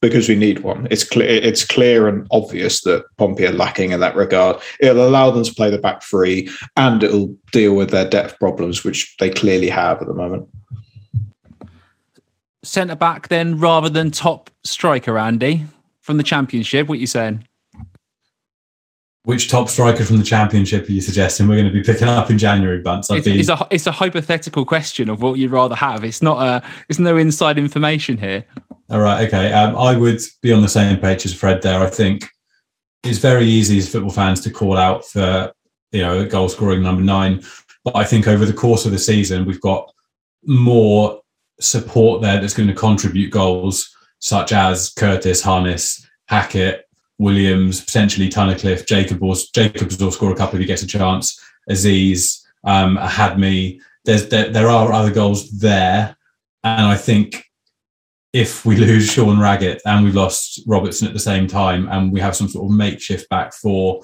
[0.00, 0.86] because we need one.
[0.90, 4.60] It's clear it's clear and obvious that Pompey are lacking in that regard.
[4.80, 8.84] It'll allow them to play the back three, and it'll deal with their depth problems,
[8.84, 10.48] which they clearly have at the moment
[12.68, 15.66] centre back then rather than top striker, Andy,
[16.00, 16.88] from the championship?
[16.88, 17.46] What are you saying?
[19.28, 22.30] Which top striker from the championship are you suggesting we're going to be picking up
[22.30, 23.10] in January, Bunce?
[23.10, 26.02] It's, it's, a it's a hypothetical question of what you'd rather have.
[26.02, 28.46] It's not a it's no inside information here.
[28.88, 29.52] All right, okay.
[29.52, 31.78] Um, I would be on the same page as Fred there.
[31.78, 32.26] I think
[33.04, 35.52] it's very easy as football fans to call out for
[35.92, 37.42] you know goal scoring number nine,
[37.84, 39.92] but I think over the course of the season we've got
[40.46, 41.20] more
[41.60, 46.87] support there that's going to contribute goals, such as Curtis, Harness, Hackett,
[47.18, 51.40] Williams, potentially Tunnicliffe, Jacob or Jacobs will score a couple if he gets a chance.
[51.70, 53.80] Azeez, um, Hadme.
[54.04, 56.16] There's there, there are other goals there,
[56.64, 57.44] and I think
[58.32, 62.20] if we lose Sean Raggett and we've lost Robertson at the same time, and we
[62.20, 64.02] have some sort of makeshift back four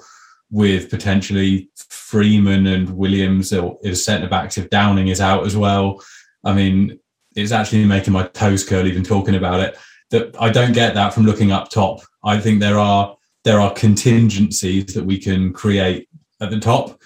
[0.51, 3.51] with potentially Freeman and Williams
[3.83, 6.01] is centre backs if Downing is out as well.
[6.43, 6.99] I mean,
[7.35, 9.77] it's actually making my toes curl even talking about it.
[10.11, 12.01] That I don't get that from looking up top.
[12.25, 16.09] I think there are there are contingencies that we can create
[16.41, 16.99] at the top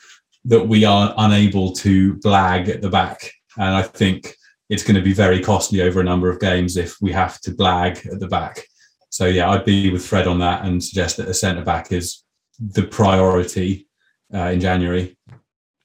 [0.46, 4.34] that we are unable to blag at the back, and I think
[4.70, 7.52] it's going to be very costly over a number of games if we have to
[7.52, 8.64] blag at the back.
[9.10, 12.24] So yeah, I'd be with Fred on that and suggest that the centre back is
[12.60, 13.88] the priority
[14.34, 15.18] uh, in January.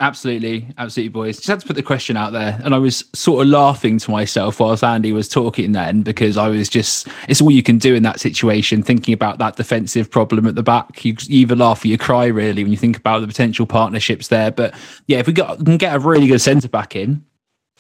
[0.05, 1.37] Absolutely, absolutely, boys.
[1.37, 4.11] Just had to put the question out there, and I was sort of laughing to
[4.11, 8.03] myself whilst Andy was talking then because I was just—it's all you can do in
[8.03, 8.83] that situation.
[8.83, 12.63] Thinking about that defensive problem at the back, you, either laugh or you cry really
[12.63, 14.51] when you think about the potential partnerships there.
[14.51, 14.75] But
[15.07, 17.25] yeah, if we got, can get a really good centre back in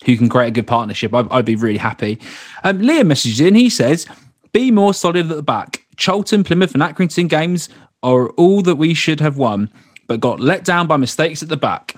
[0.06, 2.18] who can create a good partnership, I'd, I'd be really happy.
[2.62, 3.54] Um, Liam messages in.
[3.54, 4.06] He says,
[4.54, 5.84] "Be more solid at the back.
[5.98, 7.68] Charlton, Plymouth, and Accrington games
[8.02, 9.70] are all that we should have won."
[10.06, 11.94] but got let down by mistakes at the back.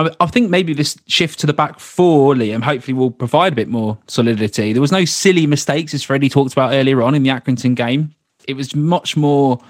[0.00, 3.56] I, I think maybe this shift to the back four, Liam, hopefully will provide a
[3.56, 4.72] bit more solidity.
[4.72, 8.14] There was no silly mistakes, as Freddie talked about earlier on in the Accrington game.
[8.46, 9.60] It was much more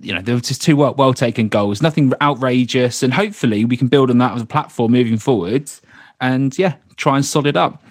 [0.00, 3.88] you know, there were just two well, taken goals, nothing outrageous, and hopefully we can
[3.88, 5.70] build on that as a platform moving forward.
[6.20, 7.82] And yeah, try and solid up.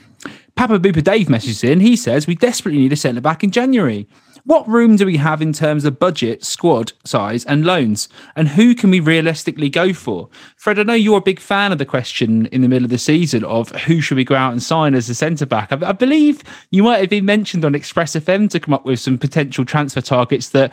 [0.55, 1.79] Papa Booper Dave messages in.
[1.79, 4.07] He says we desperately need a centre back in January.
[4.47, 8.07] What room do we have in terms of budget, squad size, and loans?
[8.33, 10.29] And who can we realistically go for?
[10.55, 12.97] Fred, I know you're a big fan of the question in the middle of the
[12.97, 15.73] season of who should we go out and sign as a centre back.
[15.73, 19.01] I, I believe you might have been mentioned on Express FM to come up with
[19.01, 20.71] some potential transfer targets that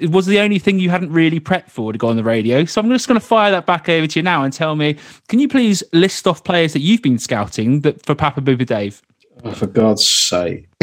[0.00, 2.64] it was the only thing you hadn't really prepped for to go on the radio.
[2.64, 4.96] So I'm just going to fire that back over to you now and tell me,
[5.28, 9.02] can you please list off players that you've been scouting that for Papa Booba Dave?
[9.44, 10.66] Oh, for God's sake.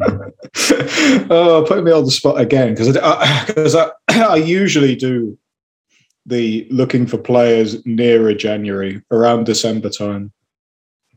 [1.30, 5.38] oh, putting me on the spot again because I, because I, I, usually do
[6.26, 10.32] the looking for players nearer January around December time.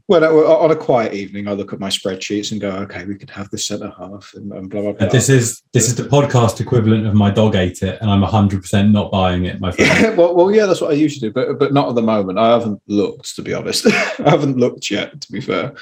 [0.07, 3.15] When I, on a quiet evening, I look at my spreadsheets and go, "Okay, we
[3.15, 5.07] could have this centre half," and, and blah blah blah.
[5.07, 8.61] This is this is the podcast equivalent of my dog ate it, and I'm 100
[8.61, 9.61] percent not buying it.
[9.61, 9.89] My friend.
[10.01, 12.39] Yeah, well, well, yeah, that's what I usually do, but but not at the moment.
[12.39, 13.87] I haven't looked, to be honest.
[13.93, 15.75] I haven't looked yet, to be fair.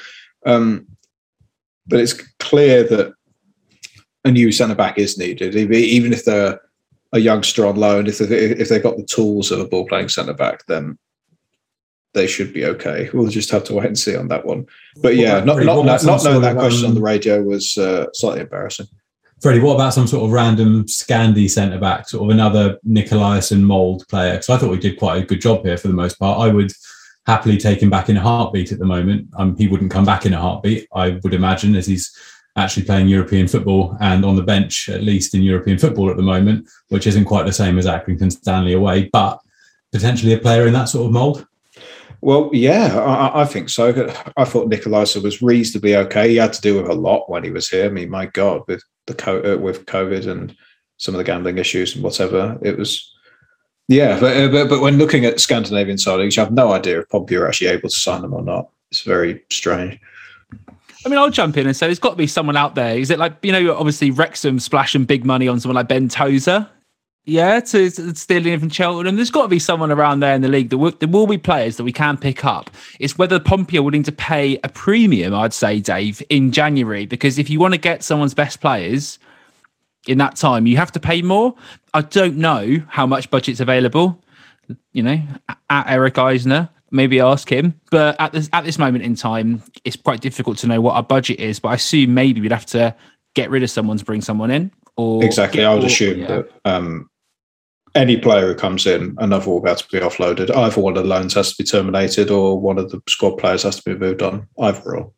[0.46, 0.86] Um,
[1.86, 3.12] but it's clear that
[4.24, 6.60] a new centre back is needed, even if they're
[7.12, 10.08] a youngster on loan, if they, if they've got the tools of a ball playing
[10.08, 10.98] centre back, then
[12.14, 13.08] they should be okay.
[13.12, 14.66] We'll just have to wait and see on that one.
[14.96, 17.76] But yeah, not Freddie, not, not, not knowing that question on um, the radio was
[17.78, 18.86] uh, slightly embarrassing.
[19.40, 24.06] Freddie, what about some sort of random Scandi centre back, sort of another Nicolaisen mould
[24.08, 24.32] player?
[24.32, 26.40] Because I thought we did quite a good job here for the most part.
[26.40, 26.72] I would
[27.30, 29.28] happily take him back in a heartbeat at the moment.
[29.36, 32.06] Um, he wouldn't come back in a heartbeat, I would imagine, as he's
[32.56, 36.30] actually playing European football and on the bench, at least in European football at the
[36.34, 39.38] moment, which isn't quite the same as Accrington Stanley away, but
[39.92, 41.46] potentially a player in that sort of mould.
[42.20, 43.84] Well, yeah, I, I- think so.
[44.36, 46.30] I thought Nicolaisen was reasonably okay.
[46.30, 47.86] He had to deal with a lot when he was here.
[47.86, 50.54] I mean, my God, with the co- uh, with COVID and
[50.98, 52.90] some of the gambling issues and whatever, it was.
[53.90, 57.08] Yeah, but, uh, but but when looking at Scandinavian signings, you have no idea if
[57.08, 58.68] Pompey are actually able to sign them or not.
[58.92, 59.98] It's very strange.
[61.04, 62.96] I mean, I'll jump in and say there's got to be someone out there.
[62.96, 66.68] Is it like, you know, obviously Wrexham splashing big money on someone like Ben Tozer?
[67.24, 69.16] Yeah, to, to stealing from Cheltenham.
[69.16, 70.72] There's got to be someone around there in the league.
[70.72, 72.70] Will, there will be players that we can pick up.
[73.00, 77.06] It's whether Pompey are willing to pay a premium, I'd say, Dave, in January.
[77.06, 79.18] Because if you want to get someone's best players
[80.10, 81.54] in that time, you have to pay more.
[81.94, 84.20] I don't know how much budget's available.
[84.92, 85.22] You know,
[85.68, 87.80] at Eric Eisner, maybe ask him.
[87.90, 91.02] But at this at this moment in time, it's quite difficult to know what our
[91.02, 91.60] budget is.
[91.60, 92.94] But I assume maybe we'd have to
[93.34, 94.72] get rid of someone to bring someone in.
[94.96, 95.64] Or Exactly.
[95.64, 96.26] I would or- assume yeah.
[96.26, 97.08] that um,
[97.94, 100.54] any player who comes in, another will be able to be offloaded.
[100.54, 103.62] Either one of the loans has to be terminated, or one of the squad players
[103.62, 104.48] has to be moved on.
[104.58, 105.12] Either or.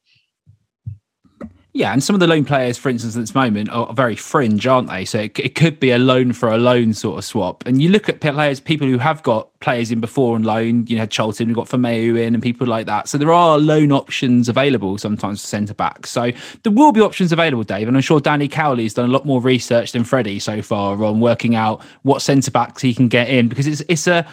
[1.75, 4.67] Yeah, and some of the loan players, for instance, at this moment are very fringe,
[4.67, 5.07] aren't they?
[5.07, 7.67] So it, it could be a loan for a loan sort of swap.
[7.67, 10.87] And you look at players, people who have got players in before on loan.
[10.87, 13.09] You know, Charlton, we've got Famewo in, and people like that.
[13.09, 16.11] So there are loan options available sometimes for centre backs.
[16.11, 16.31] So
[16.63, 17.89] there will be options available, Dave.
[17.89, 21.21] And I'm sure Danny Cowley's done a lot more research than Freddie so far on
[21.21, 24.27] working out what centre backs he can get in because it's it's a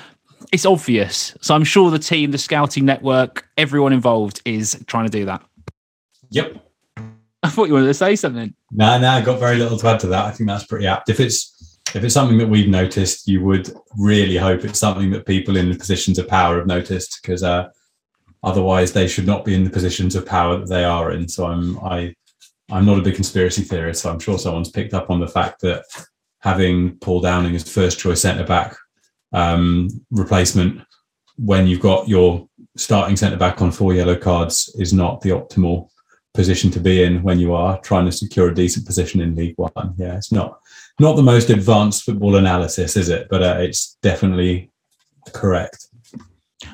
[0.51, 1.37] it's obvious.
[1.39, 5.41] So I'm sure the team, the scouting network, everyone involved is trying to do that.
[6.31, 6.68] Yep.
[7.43, 8.53] I thought you wanted to say something.
[8.71, 10.25] No, no, I got very little to add to that.
[10.25, 11.09] I think that's pretty apt.
[11.09, 15.25] If it's if it's something that we've noticed, you would really hope it's something that
[15.25, 17.69] people in the positions of power have noticed, because uh,
[18.43, 21.27] otherwise they should not be in the positions of power that they are in.
[21.27, 22.13] So I'm I
[22.71, 25.61] I'm not a big conspiracy theorist, so I'm sure someone's picked up on the fact
[25.61, 25.85] that
[26.39, 28.75] having Paul Downing as first choice centre back
[29.33, 30.81] um, replacement
[31.37, 35.89] when you've got your starting centre back on four yellow cards is not the optimal
[36.33, 39.55] position to be in when you are trying to secure a decent position in League
[39.57, 39.93] One.
[39.97, 40.59] Yeah, it's not
[40.99, 43.27] not the most advanced football analysis, is it?
[43.29, 44.71] But uh, it's definitely
[45.33, 45.87] correct.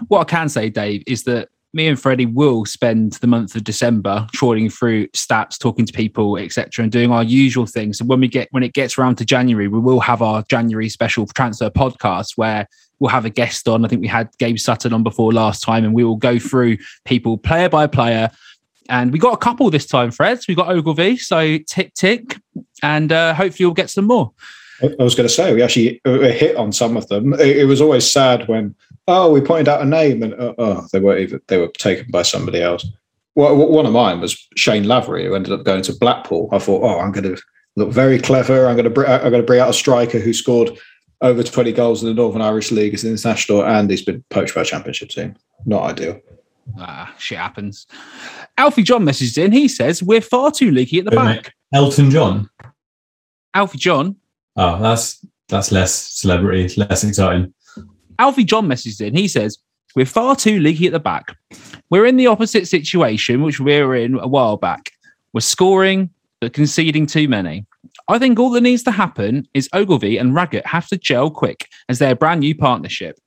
[0.08, 3.66] What I can say, Dave, is that me and Freddie will spend the month of
[3.66, 7.98] December trawling through stats, talking to people, etc., and doing our usual things.
[7.98, 10.90] So when we get when it gets around to January, we will have our January
[10.90, 12.68] special transfer podcast where
[13.00, 13.84] we'll have a guest on.
[13.84, 16.78] I think we had Gabe Sutton on before last time, and we will go through
[17.04, 18.32] people player by player.
[18.90, 20.40] And we got a couple this time, Fred.
[20.48, 22.38] We got Ogilvie, so tick tick,
[22.84, 24.32] and uh, hopefully we'll get some more.
[24.82, 27.34] I was going to say we actually uh, hit on some of them.
[27.40, 28.76] It, was always sad when
[29.08, 32.08] oh we pointed out a name and uh, oh they were even they were taken
[32.12, 32.86] by somebody else.
[33.36, 36.50] Well, one of mine was Shane Lavery who ended up going to Blackpool.
[36.52, 37.42] I thought oh I'm going to
[37.78, 38.68] look very clever.
[38.68, 40.78] I'm going to I'm going to bring out a striker who scored
[41.22, 44.56] over 20 goals in the Northern Irish League as an international and he's been poached
[44.56, 45.36] by a championship team.
[45.66, 46.20] Not ideal.
[46.80, 47.88] Ah, shit happens.
[48.58, 49.52] Alfie John messages in.
[49.52, 51.36] He says we're far too leaky at the Wait, back.
[51.36, 52.50] mate, Elton John.
[53.54, 54.16] Alfie John.
[54.56, 57.54] Oh, that's that's less celebrity, less exciting.
[58.20, 59.16] Alfie John messages in.
[59.16, 59.58] He says
[59.96, 61.36] we're far too leaky at the back.
[61.90, 64.92] We're in the opposite situation, which we were in a while back.
[65.34, 66.10] We're scoring
[66.42, 67.66] but conceding too many.
[68.10, 71.68] I think all that needs to happen is Ogilvie and Raggett have to gel quick
[71.88, 73.18] as their brand new partnership.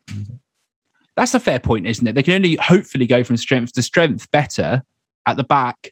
[1.18, 2.14] That's a fair point, isn't it?
[2.14, 4.84] They can only hopefully go from strength to strength better
[5.26, 5.90] at the back.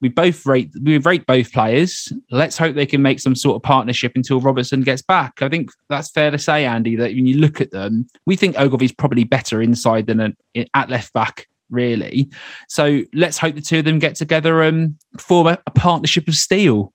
[0.00, 2.12] We both rate we rate both players.
[2.32, 5.40] Let's hope they can make some sort of partnership until Robertson gets back.
[5.40, 8.58] I think that's fair to say, Andy, that when you look at them, we think
[8.58, 10.36] Ogilvie's probably better inside than an,
[10.74, 12.28] at left back, really.
[12.68, 16.34] So let's hope the two of them get together and form a, a partnership of
[16.34, 16.92] steel.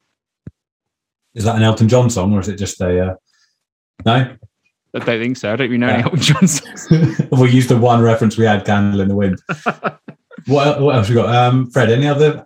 [1.35, 3.11] Is that an Elton John song, or is it just a?
[3.11, 3.15] Uh,
[4.05, 4.35] no,
[4.93, 5.53] I don't think so.
[5.53, 6.87] I don't even know any Elton John songs.
[7.31, 9.39] we used the one reference we had, "Candle in the Wind."
[10.47, 11.33] what, what else we got?
[11.33, 12.45] Um, Fred, any other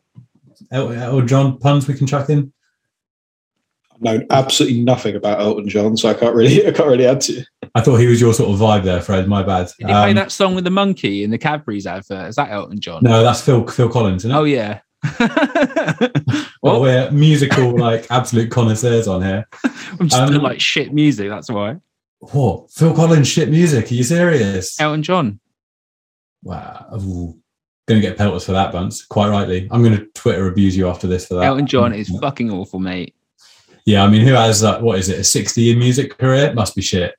[0.72, 2.52] El- Elton John puns we can chuck in?
[3.94, 7.22] I've known absolutely nothing about Elton John, so I can't really I can't really add
[7.22, 7.44] to you.
[7.74, 9.28] I thought he was your sort of vibe there, Fred.
[9.28, 9.68] My bad.
[9.80, 12.28] Did he play Um, that song with the monkey in the Cadbury's advert?
[12.30, 13.02] Is that Elton John?
[13.04, 14.24] No, that's Phil Phil Collins.
[14.26, 14.40] Isn't it?
[14.40, 14.82] Oh yeah.
[16.62, 19.48] well, we're musical, like absolute connoisseurs on here.
[20.00, 21.30] I'm just Um, doing like shit music.
[21.30, 21.78] That's why.
[22.32, 22.72] What?
[22.72, 23.92] Phil Collins shit music?
[23.92, 24.80] Are you serious?
[24.80, 25.40] Elton John.
[26.44, 26.86] Wow.
[27.02, 27.40] Ooh.
[27.88, 29.06] Gonna get pelters for that, Bunce.
[29.06, 29.68] Quite rightly.
[29.72, 31.44] I'm gonna Twitter abuse you after this for that.
[31.44, 33.16] Elton John is fucking awful, mate.
[33.86, 35.20] Yeah, I mean, who has like what is it?
[35.20, 36.52] A 60 in music career?
[36.54, 37.14] Must be shit.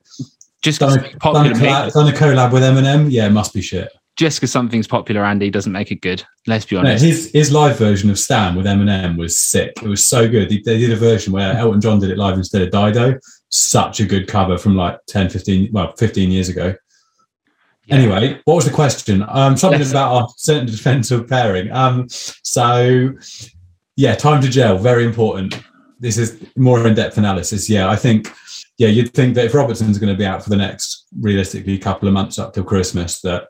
[0.62, 1.12] Just Done a, done,
[1.46, 3.06] a collab, done a collab with Eminem?
[3.12, 3.88] Yeah, must be shit.
[4.16, 6.24] just because something's popular, Andy doesn't make it good.
[6.48, 7.04] Let's be No, honest.
[7.04, 9.72] his his live version of Stan with Eminem was sick.
[9.80, 10.48] It was so good.
[10.48, 13.20] They, they did a version where Elton John did it live instead of Dido.
[13.56, 16.74] Such a good cover from like 10, 15, well, 15 years ago.
[17.86, 17.94] Yeah.
[17.94, 19.24] Anyway, what was the question?
[19.28, 19.92] Um, something Yes.
[19.92, 21.70] about our certain defensive pairing.
[21.72, 23.12] Um, so
[23.96, 25.58] yeah, time to gel, very important.
[25.98, 27.70] This is more in-depth analysis.
[27.70, 28.30] Yeah, I think.
[28.78, 32.06] Yeah, you'd think that if Robertson's going to be out for the next realistically couple
[32.08, 33.48] of months up till Christmas, that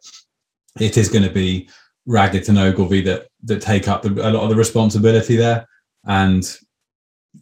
[0.79, 1.69] it is going to be
[2.07, 5.67] Raggett and Ogilvie that that take up the, a lot of the responsibility there,
[6.05, 6.57] and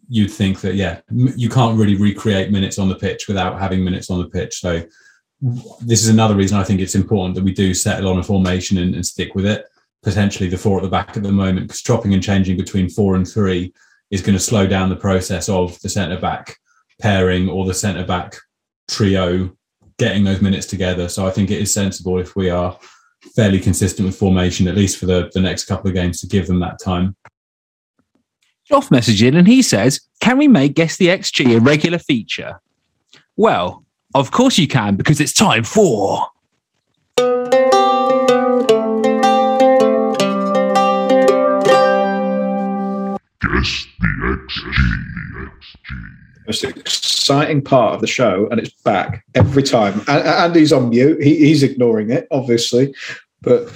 [0.08, 4.10] you'd think that yeah, you can't really recreate minutes on the pitch without having minutes
[4.10, 4.60] on the pitch.
[4.60, 4.82] So
[5.80, 8.78] this is another reason I think it's important that we do settle on a formation
[8.78, 9.66] and, and stick with it.
[10.02, 13.16] Potentially the four at the back at the moment, because chopping and changing between four
[13.16, 13.72] and three
[14.10, 16.56] is going to slow down the process of the centre back
[17.00, 18.36] pairing or the centre back
[18.88, 19.50] trio
[19.98, 21.08] getting those minutes together.
[21.08, 22.78] So I think it is sensible if we are
[23.34, 26.46] fairly consistent with formation, at least for the, the next couple of games, to give
[26.46, 27.16] them that time.
[28.70, 32.60] Joff messaged in and he says, Can we make Guess the XG a regular feature?
[33.36, 33.84] Well,
[34.14, 36.26] of course you can, because it's time for.
[37.16, 37.46] Guess
[44.00, 45.50] the XG.
[46.46, 50.00] most exciting part of the show, and it's back every time.
[50.08, 52.94] And Andy's on mute; he, he's ignoring it, obviously.
[53.44, 53.72] But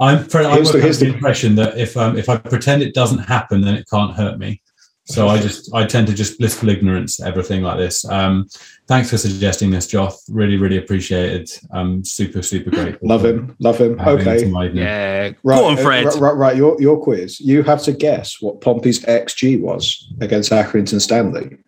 [0.00, 2.82] I'm pre- I Here's work the- the the- impression that if um, if I pretend
[2.82, 4.60] it doesn't happen, then it can't hurt me.
[5.04, 8.04] So I just I tend to just blissful ignorance everything like this.
[8.04, 8.46] Um,
[8.86, 10.16] thanks for suggesting this, Joth.
[10.30, 11.60] Really, really appreciate it.
[11.72, 13.08] Um, super, super grateful.
[13.08, 13.98] love him, love him.
[14.00, 14.76] Okay, in.
[14.76, 15.32] Yeah.
[15.42, 16.04] right, Go on, uh, Fred.
[16.06, 16.56] Right, right, right.
[16.56, 17.40] Your your quiz.
[17.40, 21.58] You have to guess what Pompey's XG was against Accrington Stanley.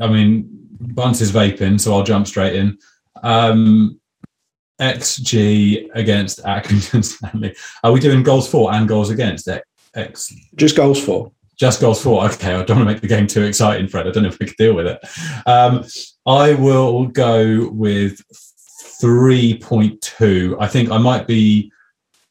[0.00, 0.48] I mean,
[0.80, 2.78] Bunce is vaping, so I'll jump straight in.
[3.22, 4.00] Um,
[4.80, 7.54] XG against Accrington Stanley.
[7.82, 9.48] Are we doing goals for and goals against?
[9.48, 11.32] X, X Just goals for.
[11.56, 12.24] just goals for.
[12.26, 14.06] Okay, I don't want to make the game too exciting, Fred.
[14.06, 15.00] I don't know if we can deal with it.
[15.46, 15.84] Um,
[16.26, 18.20] I will go with
[19.02, 20.56] 3.2.
[20.60, 21.72] I think I might be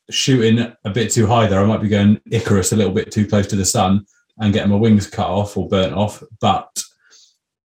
[0.10, 1.60] shooting a bit too high there.
[1.60, 4.06] I might be going Icarus a little bit too close to the sun
[4.39, 6.24] and getting my wings cut off or burnt off.
[6.39, 6.82] But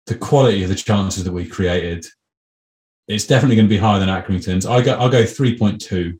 [0.08, 2.06] the quality of the chances that we created,
[3.12, 4.66] it's definitely going to be higher than Accrington's.
[4.66, 6.18] I go, I'll go 3.2.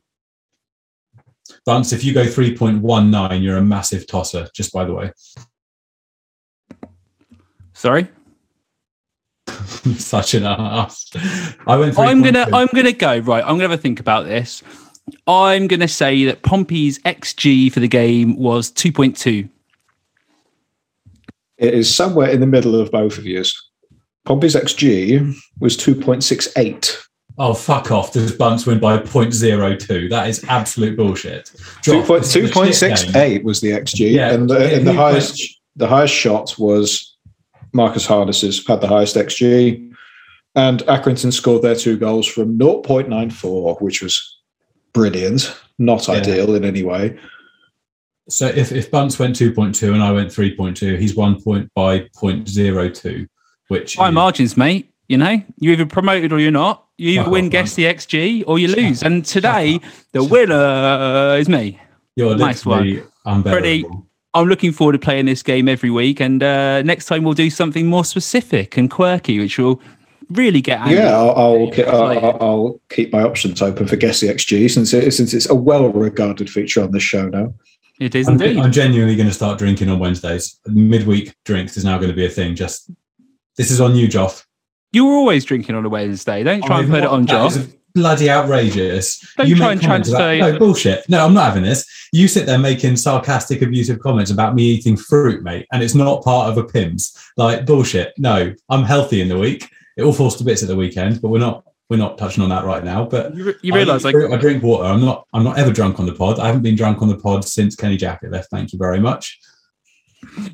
[1.64, 5.12] Bunce, if you go 3.19, you're a massive tosser, just by the way.
[7.72, 8.08] Sorry.
[9.96, 11.10] Such an ass.
[11.66, 11.98] I went.
[11.98, 13.42] I'm gonna I'm gonna go right.
[13.42, 14.62] I'm gonna have a think about this.
[15.26, 19.48] I'm gonna say that Pompey's XG for the game was 2.2.
[21.58, 23.61] It is somewhere in the middle of both of yours.
[24.24, 26.96] Pompey's XG was two point six eight.
[27.38, 28.12] Oh fuck off!
[28.12, 30.10] Does Bunce win by 0.02?
[30.10, 31.50] That is absolute bullshit.
[31.82, 32.06] Two Drop.
[32.06, 33.16] point This is two a point shit six game.
[33.16, 37.16] eight was the XG, Yeah, and the, and the highest went- the highest shot was
[37.72, 39.90] Marcus Harness's had the highest XG,
[40.54, 44.38] and Accrington scored their two goals from 0.94, which was
[44.92, 46.14] brilliant, not Yeah.
[46.16, 47.16] ideal in any way.
[48.28, 53.26] So if if Bunce went 2.2 and I went 3.2, he's one point by 0.02,
[53.72, 54.88] which High is- margins, mate.
[55.08, 56.86] You know, you're either promoted or you're not.
[56.96, 57.88] You either win off, guess man.
[57.88, 59.02] the XG or you Shut lose.
[59.02, 59.06] up.
[59.08, 59.80] And today,
[60.12, 61.78] the Shut winner is me.
[62.16, 63.50] you're nice literally unbearable.
[63.62, 63.84] Freddie,
[64.32, 66.20] I'm looking forward to playing this game every week.
[66.20, 69.82] And uh, next time we'll do something more specific and quirky, which will
[70.30, 72.24] really get Andy yeah, I'll, I'll, I'll, excited.
[72.24, 75.54] I'll- I'll keep my options open for guess the XG since it, since it's a
[75.54, 77.52] well-regarded feature on this show now.
[78.00, 78.58] It is I'm, indeed.
[78.58, 80.58] I'm genuinely going to start drinking on Wednesdays.
[80.66, 82.54] Midweek drinks is now going to be a thing.
[82.54, 82.90] Just
[83.56, 84.44] this is on you, Joff.
[84.92, 86.42] You were always drinking on a Wednesday.
[86.42, 89.18] Don't try and Oh, put it on, is bloody outrageous.
[89.36, 91.08] Don't you try make and transfer- no bullshit.
[91.08, 91.86] No, I'm not having this.
[92.12, 96.22] You sit there making sarcastic, abusive comments about me eating fruit, mate, and it's not
[96.22, 97.14] part of a Pimm's.
[97.36, 98.12] Like bullshit.
[98.18, 99.68] No, I'm healthy in the week.
[99.96, 101.64] It all falls to bits at the weekend, but we're not.
[101.90, 103.04] We're not touching on that right now.
[103.04, 104.84] But You, you realise, like, I drink water.
[104.84, 105.26] I'm not.
[105.34, 106.38] I'm not ever drunk on the pod.
[106.38, 108.48] I haven't been drunk on the pod since Kenny Jackett left.
[108.50, 109.38] Thank you very much.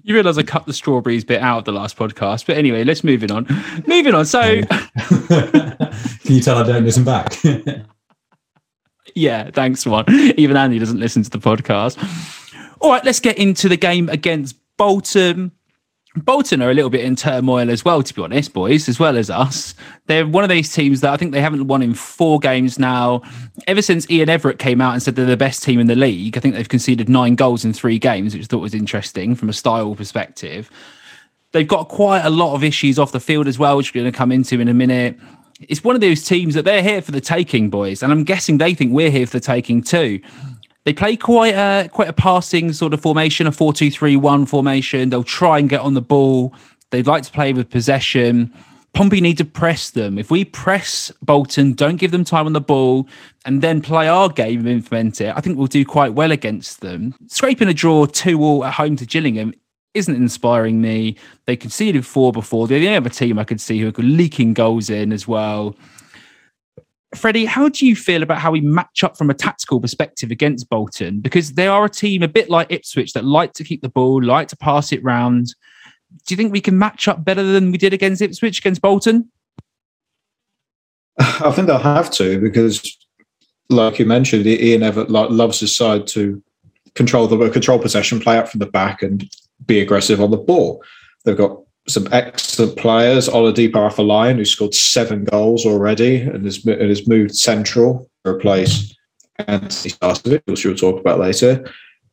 [0.03, 2.47] You realise I cut the strawberries bit out of the last podcast.
[2.47, 3.47] But anyway, let's move it on.
[3.87, 4.27] Moving on.
[4.27, 4.62] So
[6.29, 7.37] Can you tell I don't listen back?
[9.14, 10.05] yeah, thanks, one.
[10.37, 11.99] Even Andy doesn't listen to the podcast.
[12.81, 15.53] All right, let's get into the game against Bolton.
[16.25, 19.16] Bolton are a little bit in turmoil as well, to be honest, boys, as well
[19.16, 19.75] as us.
[20.07, 23.23] They're one of these teams that I think they haven't won in four games now.
[23.66, 26.37] Ever since Ian Evatt came out and said they're the best team in the league,
[26.37, 29.49] I think they've conceded nine goals in three games, which I thought was interesting from
[29.49, 30.71] a style perspective.
[31.53, 34.12] They've got quite a lot of issues off the field as well, which we're going
[34.12, 35.19] to come into in a minute.
[35.61, 38.59] It's one of those teams that they're here for the taking, boys, and I'm guessing
[38.59, 40.21] they think we're here for the taking too.
[40.89, 45.11] They play quite a quite a passing sort of formation, a 4-2-3-1 formation.
[45.11, 46.55] They'll try and get on the ball.
[46.89, 48.55] They'd like to play with possession.
[48.95, 50.18] Pompey need to press them.
[50.18, 53.07] If we press Bolton, don't give them time on the ball,
[53.45, 56.80] and then play our game and implement it, I think we'll do quite well against
[56.80, 57.14] them.
[57.26, 59.53] Scraping a draw 2 all at home to Gillingham
[59.93, 61.16] isn't inspiring me.
[61.45, 62.66] They conceded four before.
[62.66, 65.76] They're the only other team I could see who are leaking goals in as well.
[67.15, 70.69] Freddie, how do you feel about how we match up from a tactical perspective against
[70.69, 71.21] Bolton?
[71.21, 74.23] Because they are a team a bit like Ipswich that like to keep the ball,
[74.23, 75.55] like to pass it round.
[76.27, 79.31] Do you think we can match up better than we did against Ipswich against Bolton?
[81.19, 82.97] I think they'll have to because,
[83.71, 86.43] like you mentioned, Ian Evatt loves his side to
[86.95, 89.29] control the control possession, play out from the back, and
[89.65, 90.83] be aggressive on the ball.
[91.25, 93.28] They've got some excellent players.
[93.28, 98.95] Oladapo Afolayan, who scored seven goals already and has, and has moved central to replace
[99.39, 101.64] Anthony Sarcevic, which we'll talk about later.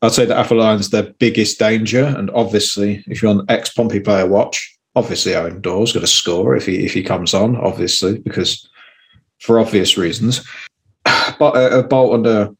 [0.02, 2.06] I'd say that Afolayan's their biggest danger.
[2.06, 6.56] And obviously, if you're on ex Pompey player watch, obviously Eoin Doyle's going to score
[6.56, 8.68] if he if he comes on, obviously, because
[9.40, 10.46] for obvious reasons.
[11.38, 12.56] But uh, Bolton are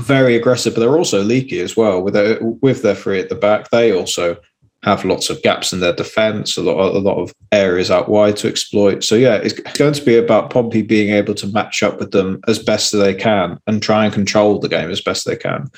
[0.00, 2.02] very aggressive, but they're also leaky as well.
[2.02, 4.36] With their, with their three at the back, they also
[4.82, 8.36] have lots of gaps in their defence, a lot, a lot of areas out wide
[8.36, 9.04] to exploit.
[9.04, 12.40] So yeah, it's going to be about Pompey being able to match up with them
[12.48, 15.70] as best as they can and try and control the game as best they can,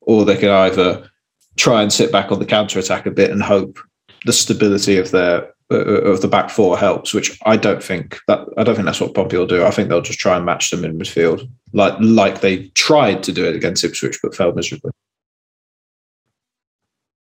[0.00, 1.08] or they can either
[1.56, 3.78] try and sit back on the counter attack a bit and hope
[4.26, 7.14] the stability of their uh, of the back four helps.
[7.14, 9.64] Which I don't think that I don't think that's what Pompey will do.
[9.64, 13.32] I think they'll just try and match them in midfield, like like they tried to
[13.32, 14.90] do it against Ipswich but failed miserably.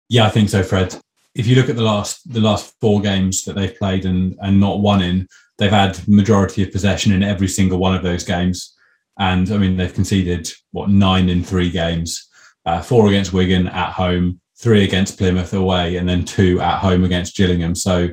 [0.09, 0.99] Yeah, I think so, Fred
[1.38, 4.59] if you look at the last the last four games that they've played and and
[4.59, 5.27] not won in,
[5.57, 8.75] they've had majority of possession in every single one of those games.
[9.19, 12.27] And I mean, they've conceded what nine in three games,
[12.65, 17.03] uh, four against Wigan at home, three against Plymouth away, and then two at home
[17.03, 17.75] against Gillingham.
[17.75, 18.09] So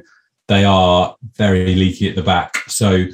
[0.48, 2.56] they are very leaky at the back.
[2.68, 3.06] So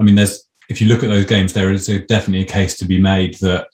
[0.00, 2.76] I mean, there's if you look at those games, there is a, definitely a case
[2.78, 3.68] to be made that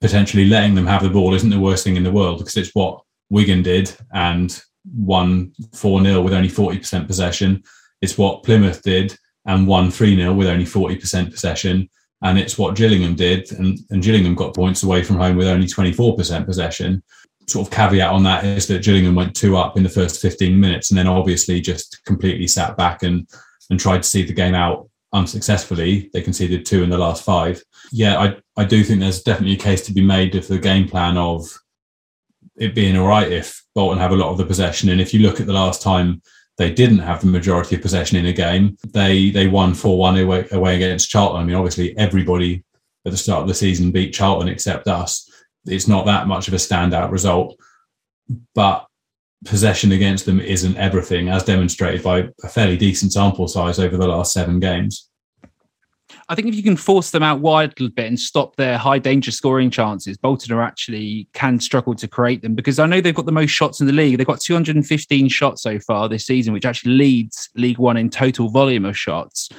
[0.00, 2.74] potentially letting them have the ball isn't the worst thing in the world because it's
[2.74, 4.62] what Wigan did and
[4.94, 7.62] won 4 0 with only 40% possession.
[8.02, 9.16] It's what Plymouth did
[9.46, 11.88] and won 3 0 with only 40% possession.
[12.22, 13.52] And it's what Gillingham did.
[13.52, 17.02] And, and Gillingham got points away from home with only 24% possession.
[17.48, 20.58] Sort of caveat on that is that Gillingham went two up in the first 15
[20.58, 23.28] minutes and then obviously just completely sat back and,
[23.70, 26.10] and tried to see the game out unsuccessfully.
[26.12, 27.62] They conceded two in the last five.
[27.92, 30.88] Yeah, I, I do think there's definitely a case to be made of the game
[30.88, 31.46] plan of
[32.56, 34.88] it being all right if Bolton have a lot of the possession.
[34.88, 36.22] And if you look at the last time
[36.56, 40.18] they didn't have the majority of possession in a game, they they won four one
[40.18, 41.42] away, away against Charlton.
[41.42, 42.64] I mean, obviously everybody
[43.04, 45.30] at the start of the season beat Charlton except us.
[45.66, 47.56] It's not that much of a standout result,
[48.54, 48.86] but
[49.44, 54.08] possession against them isn't everything, as demonstrated by a fairly decent sample size over the
[54.08, 55.10] last seven games.
[56.28, 58.78] I think if you can force them out wide a little bit and stop their
[58.78, 63.00] high danger scoring chances, Bolton are actually can struggle to create them because I know
[63.00, 64.18] they've got the most shots in the league.
[64.18, 68.48] They've got 215 shots so far this season, which actually leads League One in total
[68.48, 69.50] volume of shots.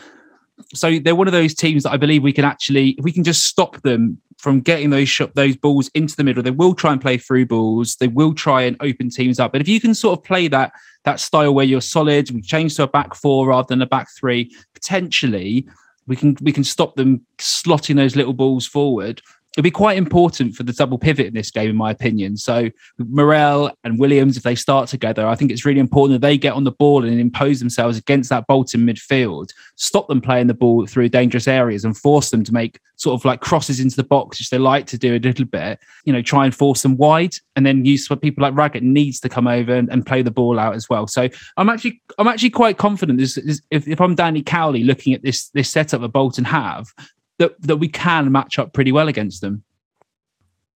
[0.74, 3.24] So they're one of those teams that I believe we can actually, if we can
[3.24, 6.92] just stop them from getting those shot, those balls into the middle, they will try
[6.92, 7.96] and play through balls.
[7.96, 9.54] They will try and open teams up.
[9.54, 10.74] But if you can sort of play that
[11.06, 14.10] that style where you're solid, we change to a back four rather than a back
[14.20, 15.66] three, potentially
[16.08, 19.22] we can we can stop them slotting those little balls forward
[19.58, 22.38] it'll be quite important for the double pivot in this game, in my opinion.
[22.38, 26.38] So Morrell and Williams, if they start together, I think it's really important that they
[26.38, 30.54] get on the ball and impose themselves against that Bolton midfield, stop them playing the
[30.54, 34.04] ball through dangerous areas and force them to make sort of like crosses into the
[34.04, 36.96] box, which they like to do a little bit, you know, try and force them
[36.96, 40.22] wide and then use for people like Raggett needs to come over and, and, play
[40.22, 41.08] the ball out as well.
[41.08, 41.28] So
[41.58, 45.24] I'm actually I'm actually quite confident this, this, if, if I'm Danny Cowley looking at
[45.24, 46.94] this this setup that Bolton have,
[47.40, 49.64] that that we can match up pretty well against them.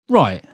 [0.09, 0.45] Right.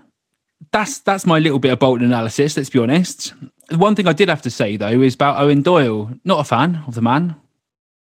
[0.72, 3.34] That's that's my little bit of Bolton analysis, let's be honest.
[3.70, 6.10] One thing I did have to say though is about Eoin Doyle.
[6.24, 7.36] Not a fan of the man.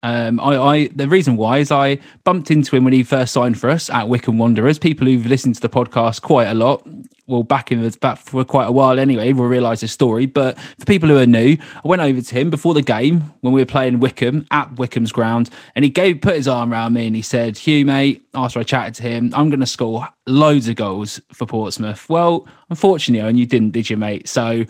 [0.03, 3.59] Um, I, I the reason why is I bumped into him when he first signed
[3.59, 4.78] for us at Wickham Wanderers.
[4.78, 6.86] People who've listened to the podcast quite a lot,
[7.26, 10.26] well, back in the back for quite a while anyway, will realise his story.
[10.26, 13.53] But for people who are new, I went over to him before the game when
[13.53, 17.07] we were playing Wickham at Wickham's ground, and he gave put his arm around me
[17.07, 20.68] and he said, "Hugh, mate." After I chatted to him, I'm going to score loads
[20.68, 22.07] of goals for Portsmouth.
[22.09, 24.28] Well, unfortunately, and you didn't, did you, mate?
[24.28, 24.66] So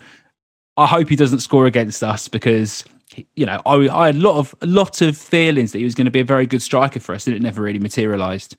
[0.77, 2.85] I hope he doesn't score against us because
[3.35, 5.95] you know, I, I had a lot of a lot of feelings that he was
[5.95, 8.57] going to be a very good striker for us, and it never really materialised.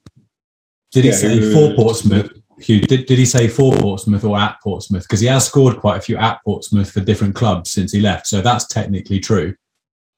[0.93, 2.31] Did he Yeah, say who- for Portsmouth?
[2.61, 5.05] Hugh, did, did he say for Portsmouth or at Portsmouth?
[5.05, 8.27] Because he has scored quite a few at Portsmouth for different clubs since he left.
[8.27, 9.55] So that's technically true.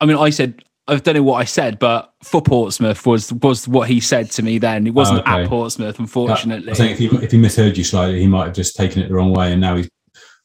[0.01, 3.69] I mean, I said I don't know what I said, but for Portsmouth was was
[3.69, 4.87] what he said to me then.
[4.87, 5.43] It wasn't Oh, okay.
[5.43, 6.73] at Portsmouth, unfortunately.
[6.73, 9.09] I think if he, if he misheard you slightly, he might have just taken it
[9.09, 9.53] the wrong way.
[9.53, 9.91] And now he's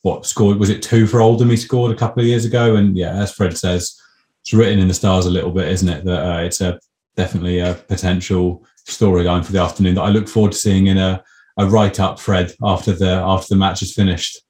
[0.05, 0.59] what scored?
[0.59, 1.49] Was it two for Oldham?
[1.49, 2.75] He scored a couple of years ago.
[2.75, 3.99] And yeah, as Fred says,
[4.41, 6.05] it's written in the stars a little bit, isn't it?
[6.05, 6.79] That uh, it's a
[7.15, 11.23] definitely a potential storyline for the afternoon that I look forward to seeing in a,
[11.57, 14.43] a write up, Fred, after the after the match is finished.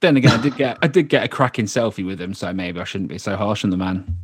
[0.00, 2.80] then again, I did get I did get a cracking selfie with him, so maybe
[2.80, 4.18] I shouldn't be so harsh on the man.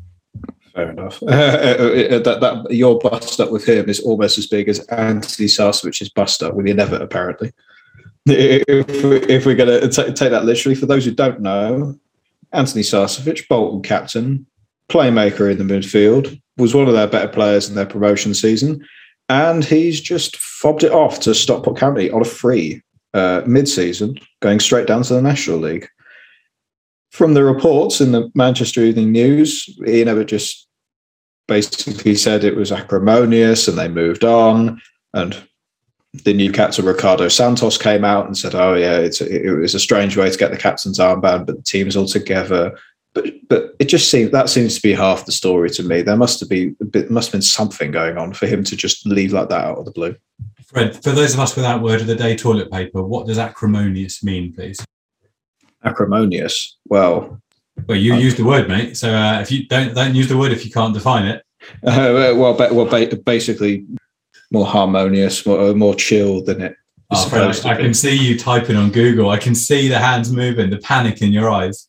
[0.75, 1.23] Fair enough.
[1.29, 4.81] Uh, uh, uh, that, that your bust up with him is almost as big as
[4.89, 7.53] Anthony Sarcevic's bust up with Ian Evatt, apparently.
[8.27, 8.89] If,
[9.29, 11.99] if we're going to take that literally, for those who don't know,
[12.53, 14.47] Anthony Sarcevic, Bolton captain,
[14.91, 18.87] playmaker in the midfield, was one of their better players in their promotion season,
[19.29, 22.83] and he's just fobbed it off to Stockport County on a free
[23.15, 25.89] uh, mid-season, going straight down to the National League
[27.11, 30.67] from the reports in the Manchester Evening News, he never just
[31.47, 34.81] basically said it was acrimonious and they moved on.
[35.15, 35.48] And
[36.25, 39.81] the new captain, Ricardo Santos, came out and said, "Oh yeah, it's it was a
[39.81, 42.79] strange way to get the captain's armband, but the team's all together."
[43.15, 46.03] But but it just seems that seems to be half the story to me.
[46.03, 48.77] There must have been a bit, must have been something going on for him to
[48.77, 50.15] just leave like that out of the blue.
[50.67, 54.23] Fred, for those of us without word of the day toilet paper, what does acrimonious
[54.23, 54.79] mean, please?
[55.85, 56.77] Acrimonious.
[56.87, 57.41] Well,
[57.87, 58.23] Well, you Okay.
[58.23, 58.97] used the word, mate.
[58.97, 61.43] So uh, if you don't don't use the word if you can't define it.
[61.87, 63.87] uh, well, well, basically
[64.51, 66.73] more harmonious, more, more chill than it.
[66.73, 66.77] is
[67.11, 67.83] Oh, Fred, supposed I, I be.
[67.85, 69.31] can see you typing on Google.
[69.31, 71.89] I can see the hands moving, the panic in your eyes.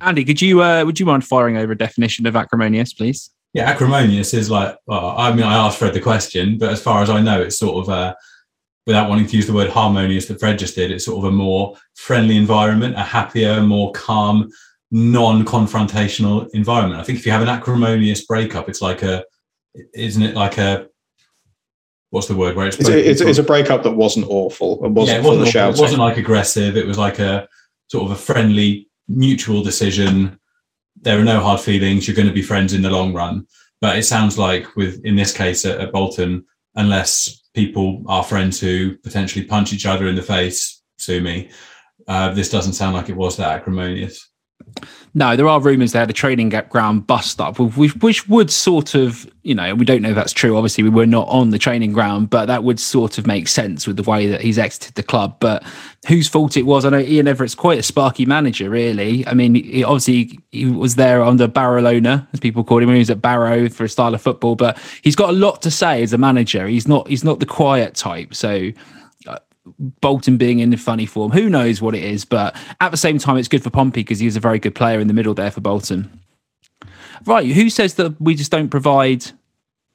[0.00, 3.30] Andy, could you uh, would you mind firing over a definition of acrimonious, please?
[3.52, 4.76] Yeah, acrimonious is like.
[4.86, 7.58] Well, I mean, I asked Fred the question, but as far as I know, it's
[7.58, 8.14] sort of uh,
[8.86, 10.90] without wanting to use the word harmonious that Fred just did.
[10.90, 14.48] It's sort of a more friendly environment, a happier, more calm,
[14.90, 17.00] non-confrontational environment.
[17.00, 19.24] I think if you have an acrimonious breakup, it's like a,
[19.94, 20.86] isn't it like a,
[22.10, 24.94] what's the word where it's It's a, it's, it's a breakup that wasn't awful and
[24.94, 25.52] wasn't yeah, it wasn't, awful.
[25.52, 25.78] shouting.
[25.78, 26.76] it wasn't like aggressive.
[26.76, 27.48] It was like a
[27.88, 30.38] sort of a friendly, mutual decision.
[31.00, 32.06] There are no hard feelings.
[32.06, 33.46] You're going to be friends in the long run.
[33.80, 36.44] But it sounds like with in this case at, at Bolton,
[36.74, 41.50] unless people are friends who potentially punch each other in the face, sue me.
[42.06, 44.29] Uh, this doesn't sound like it was that acrimonious.
[45.12, 48.94] No, there are rumours they had a training ground bust up, which, which would sort
[48.94, 50.56] of, you know, we don't know if that's true.
[50.56, 53.88] Obviously, we were not on the training ground, but that would sort of make sense
[53.88, 55.36] with the way that he's exited the club.
[55.40, 55.64] But
[56.06, 59.26] whose fault it was, I know Ian Evatt's quite a sparky manager, really.
[59.26, 63.00] I mean, he, obviously, he was there under Barrowcelona, as people called him when he
[63.00, 66.04] was at Barrow for a style of football, but he's got a lot to say
[66.04, 66.68] as a manager.
[66.68, 68.32] He's not, he's not the quiet type.
[68.32, 68.70] So,
[69.78, 71.30] Bolton being in funny form.
[71.32, 72.24] Who knows what it is?
[72.24, 74.74] But at the same time, it's good for Pompey because he was a very good
[74.74, 76.20] player in the middle there for Bolton.
[77.26, 77.46] Right.
[77.46, 79.26] Who says that we just don't provide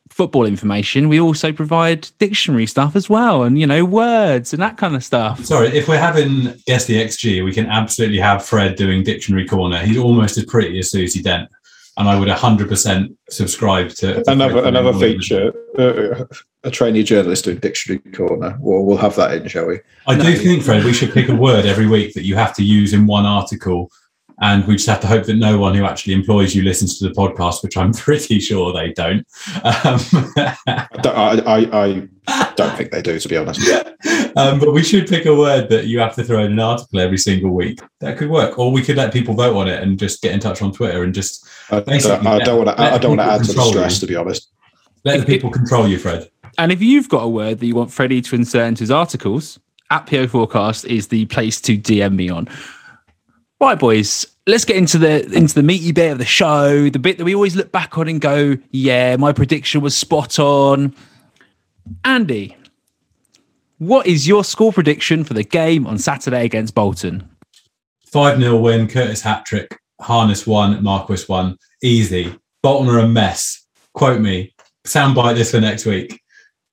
[0.09, 1.09] football information?
[1.09, 5.03] We also provide dictionary stuff as well and, you know, words and that kind of
[5.03, 5.43] stuff.
[5.43, 9.79] Sorry, if we're having guess the XG, we can absolutely have Fred doing dictionary corner.
[9.79, 11.49] He's almost as pretty as Susie Dent,
[11.97, 15.53] and I would 100% subscribe to, to another Fred another doing all of feature.
[15.77, 16.25] Uh,
[16.65, 18.57] A trainee journalist doing dictionary corner.
[18.59, 19.79] Well, we'll have that in, shall we?
[20.07, 20.23] I No.
[20.23, 22.91] do think, Fred, we should pick a word every week that you have to use
[22.93, 23.91] in one article.
[24.41, 27.07] And we just have to hope that no one who actually employs you listens to
[27.07, 29.19] the podcast, which I'm pretty sure they don't.
[29.63, 29.99] Um,
[30.67, 33.61] I, don't- I, I, I don't think they do, to be honest.
[34.35, 36.99] um, but we should pick a word that you have to throw in an article
[36.99, 37.79] every single week.
[38.01, 38.59] That could work.
[38.59, 41.03] Or we could let people vote on it and just get in touch on Twitter
[41.03, 42.83] and just I, Basically, don't- I don't want to.
[42.83, 44.07] I don't want to add to the stress, you.
[44.07, 44.51] to be honest.
[45.05, 46.29] let the people control you, Fred.
[46.57, 49.59] And if you've got a word that you want Freddie to insert into his articles,
[49.91, 52.47] at PO Forecast is the place to DM me on.
[53.59, 57.17] Right, boys, let's get into the into the meaty bit of the show, the bit
[57.17, 60.93] that we always look back on and go, yeah, my prediction was spot on.
[62.03, 62.57] Andy,
[63.77, 67.29] what is your score prediction for the game on Saturday against Bolton?
[68.07, 71.57] 5 0 win, Curtis hat trick, Harness one, Marquis one.
[71.83, 72.35] Easy.
[72.61, 73.65] Bolton are a mess.
[73.93, 74.53] Quote me.
[74.85, 76.19] Soundbite this for next week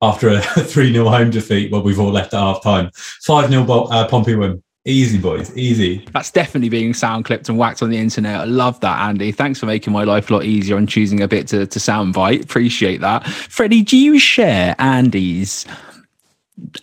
[0.02, 2.90] after a 3 0 home defeat where we've all left at half time.
[2.94, 4.62] 5 0 uh, Pompey win.
[4.84, 5.56] Easy, boys.
[5.56, 6.04] Easy.
[6.12, 8.40] That's definitely being sound clipped and whacked on the internet.
[8.40, 9.30] I love that, Andy.
[9.30, 12.42] Thanks for making my life a lot easier and choosing a bit to, to soundbite.
[12.42, 13.24] Appreciate that.
[13.24, 15.64] Freddie, do you share Andy's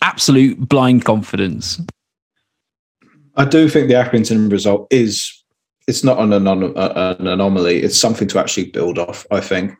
[0.00, 1.78] absolute blind confidence?
[3.36, 5.44] I do think the Accrington result is
[5.86, 7.82] it's not an, anom- uh, an anomaly.
[7.82, 9.26] It's something to actually build off.
[9.30, 9.74] I think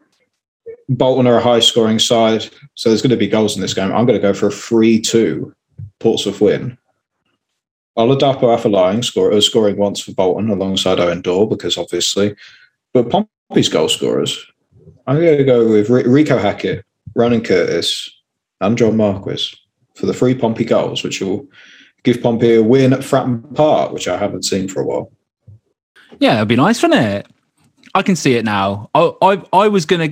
[0.90, 3.92] Bolton are a high scoring side, so there's going to be goals in this game.
[3.92, 5.54] I'm going to go for a three-two
[6.00, 6.76] Portsmouth win.
[7.96, 12.34] Oladapo Afolayan score, uh, scoring once for Bolton alongside Eoin Doyle because obviously,
[12.92, 14.44] but Pompey's goal scorers.
[15.06, 16.84] I'm going to go with Reeco Hackett,
[17.14, 18.10] Ronan Curtis,
[18.60, 19.54] and John Marquis
[19.94, 21.46] for the three Pompey goals, which will
[22.02, 25.12] give Pompey a win at Fratton Park, which I haven't seen for a while.
[26.18, 27.26] Yeah, it'd be nice, wouldn't it?
[27.94, 28.90] I can see it now.
[28.94, 30.10] I I, I was gonna.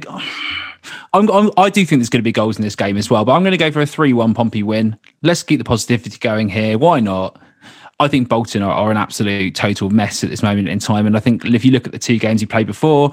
[1.13, 3.25] I'm, I'm, i do think there's going to be goals in this game as well,
[3.25, 4.99] but I'm going to go for a 3 1 Pompey win.
[5.23, 6.79] Let's keep the positivity going here.
[6.79, 7.41] Why not?
[8.01, 11.07] I think Bolton are, are, an absolute total mess at this moment in time.
[11.07, 13.13] And I think if you look at the two games he played before,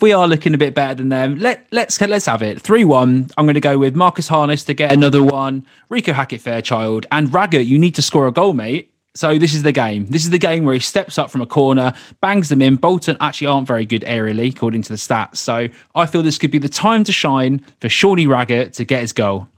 [0.00, 1.38] we are looking a bit better than them.
[1.38, 2.60] Let let's let's have it.
[2.60, 3.28] Three one.
[3.36, 5.66] I'm going to go with Marcus Harness to get another one.
[5.90, 7.66] Reeco Hackett Fairchild and Raggett.
[7.66, 8.91] You need to score a goal, mate.
[9.14, 10.06] So this is the game.
[10.06, 12.76] This is the game where he steps up from a corner, bangs them in.
[12.76, 15.36] Bolton actually aren't very good aerially, according to the stats.
[15.36, 19.02] So I feel this could be the time to shine for Shawnee Raggett to get
[19.02, 19.48] his goal.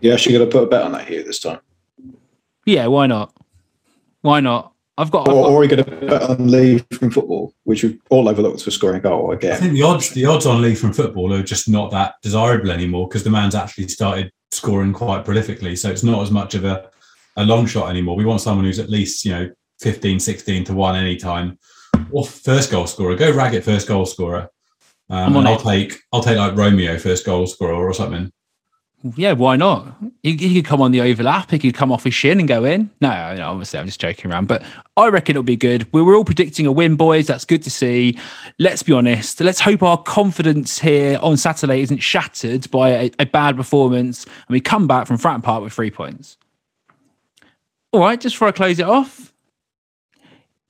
[0.00, 1.60] Yeah, actually going to put a bet on that here this time.
[2.66, 3.32] Yeah, why not?
[4.20, 4.72] Why not?
[4.98, 5.28] I've got.
[5.28, 7.98] Or, I've got, or are you going to bet on Lee from football, which we've
[8.10, 9.52] all overlooked for scoring a goal again?
[9.52, 12.70] I think the odds, the odds on Lee from football are just not that desirable
[12.70, 15.78] anymore because the man's actually started scoring quite prolifically.
[15.78, 16.90] So it's not as much of a,
[17.36, 18.16] a long shot anymore.
[18.16, 21.58] We want someone who's at least you know 15, 16 to one anytime.
[22.10, 23.16] Or first goal scorer.
[23.16, 24.48] Go Raggett first goal scorer.
[25.08, 28.32] Um, and I'll take I'll take like Romeo first goal scorer or something
[29.14, 29.94] yeah, why not?
[30.22, 31.50] He, he, could come on the overlap.
[31.50, 32.90] He could come off his shin and go in.
[33.00, 34.48] No, no, obviously, I'm just joking around.
[34.48, 34.62] But
[34.96, 35.86] I reckon it'll be good.
[35.92, 37.26] We were all predicting a win, boys.
[37.26, 38.18] That's good to see.
[38.58, 39.40] Let's be honest.
[39.40, 44.34] Let's hope our confidence here on Saturday isn't shattered by a, a bad performance and
[44.48, 46.36] we come back from Fratton Park with three points.
[47.92, 49.32] All right, just before I close it off,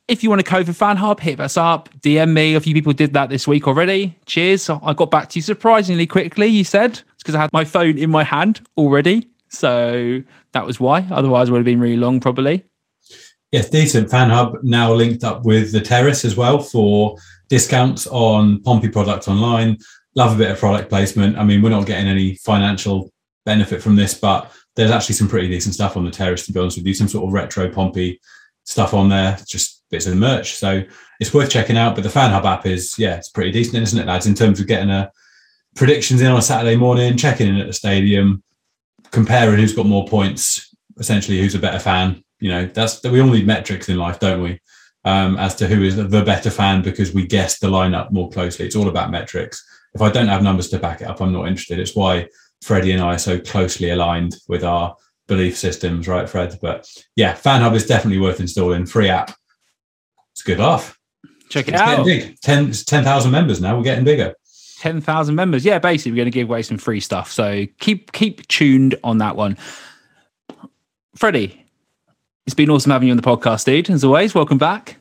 [0.09, 2.55] if you want to code for Fan Hub, hit us up, DM me.
[2.55, 4.17] A few people did that this week already.
[4.27, 4.71] Cheers.
[4.71, 7.99] I got back to you surprisingly quickly, you said It's because I had my phone
[7.99, 9.29] in my hand already.
[9.49, 11.07] So that was why.
[11.11, 12.65] Otherwise, it would have been really long, probably.
[13.51, 14.11] Yes, decent.
[14.11, 17.17] Fan Hub now linked up with the Terrace as well for
[17.49, 19.79] discounts on Pompey products online.
[20.15, 21.37] Love a bit of product placement.
[21.37, 23.11] I mean, we're not getting any financial
[23.45, 26.61] benefit from this, but there's actually some pretty decent stuff on the Terrace, to be
[26.61, 26.95] honest with you.
[26.95, 28.21] Some sort of retro Pompey
[28.65, 30.55] stuff on there, just bits of merch.
[30.55, 30.83] So
[31.19, 31.95] it's worth checking out.
[31.95, 34.61] But the Fan Hub app is, yeah, it's pretty decent, isn't it, lads, in terms
[34.61, 35.11] of getting a
[35.75, 38.43] predictions in on a Saturday morning, checking in at the stadium,
[39.11, 42.23] comparing who's got more points, essentially who's a better fan.
[42.41, 44.61] You know, that's we all need metrics in life, don't we?
[45.05, 48.67] Um, as to who is the better fan because we guessed the lineup more closely.
[48.67, 49.65] It's all about metrics.
[49.95, 51.79] If I don't have numbers to back it up, I'm not interested.
[51.79, 52.29] It's why
[52.63, 54.97] Freddie and I are so closely aligned with our
[55.27, 56.59] belief systems, right, Fred?
[56.61, 58.87] But yeah, Fan Hub is definitely worth installing.
[58.87, 59.33] Free app.
[60.33, 60.99] It's a good laugh.
[61.49, 62.05] Check it it's out.
[62.05, 62.39] Big.
[62.41, 63.77] 10,000 members now.
[63.77, 64.35] We're getting bigger
[64.77, 65.65] ten thousand members.
[65.65, 67.33] Yeah, basically, we're going to give away some free stuff.
[67.33, 69.57] So keep keep tuned on that one.
[71.17, 71.67] Freddie,
[72.47, 73.91] it's been awesome having you on the podcast, dude.
[73.91, 74.99] As always, welcome back.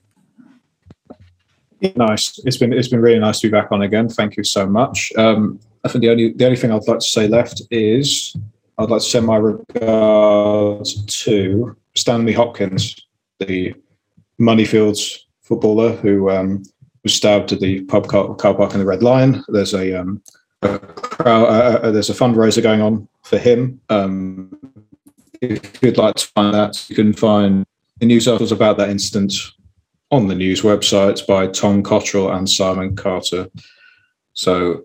[1.96, 2.40] Nice.
[2.46, 4.10] It's been it's been really nice to be back on again.
[4.10, 5.12] Thank you so much.
[5.18, 8.36] Um, I think the only the only thing I'd like to say left is
[8.78, 12.96] I'd like to send my regards to Stanley Hopkins,
[13.40, 13.74] the
[14.40, 16.64] Moneyfields footballer who um,
[17.04, 19.44] was stabbed at the pub car, car park in the Red Lion.
[19.48, 20.22] There's a, um,
[20.64, 23.80] a crowd, uh, uh, there's a fundraiser going on for him.
[23.90, 24.58] Um,
[25.42, 27.66] if you'd like to find that, you can find
[28.00, 29.34] the news articles about that incident
[30.12, 33.48] on the news websites by Tom Cotterill and Simon Carter.
[34.34, 34.84] So,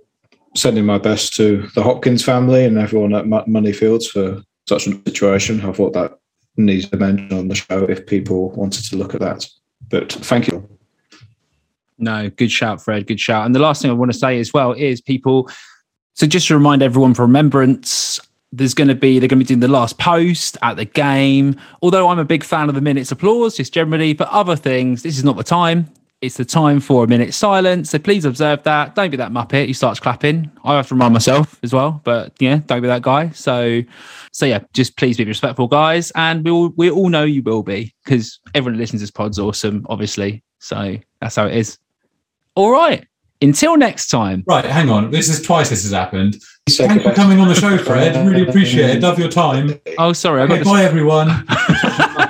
[0.56, 5.60] sending my best to the Hopkins family and everyone at Moneyfields for such a situation.
[5.60, 6.18] I thought that
[6.56, 9.46] needs to mention on the show if people wanted to look at that.
[9.88, 10.68] But thank you.
[11.98, 13.06] No, good shout, Fred.
[13.06, 13.46] Good shout.
[13.46, 15.50] And the last thing I want to say as well is people.
[16.14, 18.18] So just to remind everyone for remembrance,
[18.52, 21.56] there's going to be they're going to be doing the last post at the game.
[21.82, 25.18] Although I'm a big fan of the minutes applause, just generally, but other things, this
[25.18, 25.88] is not the time.
[26.20, 27.88] It's the time for a minute silence.
[27.90, 28.94] So please observe that.
[28.94, 29.66] Don't be that muppet.
[29.66, 30.50] He starts clapping.
[30.64, 33.30] I have to remind myself as well, but yeah, don't be that guy.
[33.30, 33.80] So,
[34.30, 36.12] so yeah, just please be respectful, guys.
[36.14, 39.10] And we all we all know you will be because everyone who listens to this
[39.10, 40.42] pod's awesome, obviously.
[40.58, 41.78] So that's how it is.
[42.54, 43.06] All right.
[43.42, 44.44] Until next time.
[44.46, 45.10] Right, hang on.
[45.10, 46.36] This is twice this has happened.
[46.68, 48.14] Say Thank you for coming on the show, Fred.
[48.28, 49.02] Really appreciate it.
[49.02, 49.80] Love your time.
[49.96, 50.42] Oh, sorry.
[50.42, 51.28] I got Okay, dis- bye, everyone.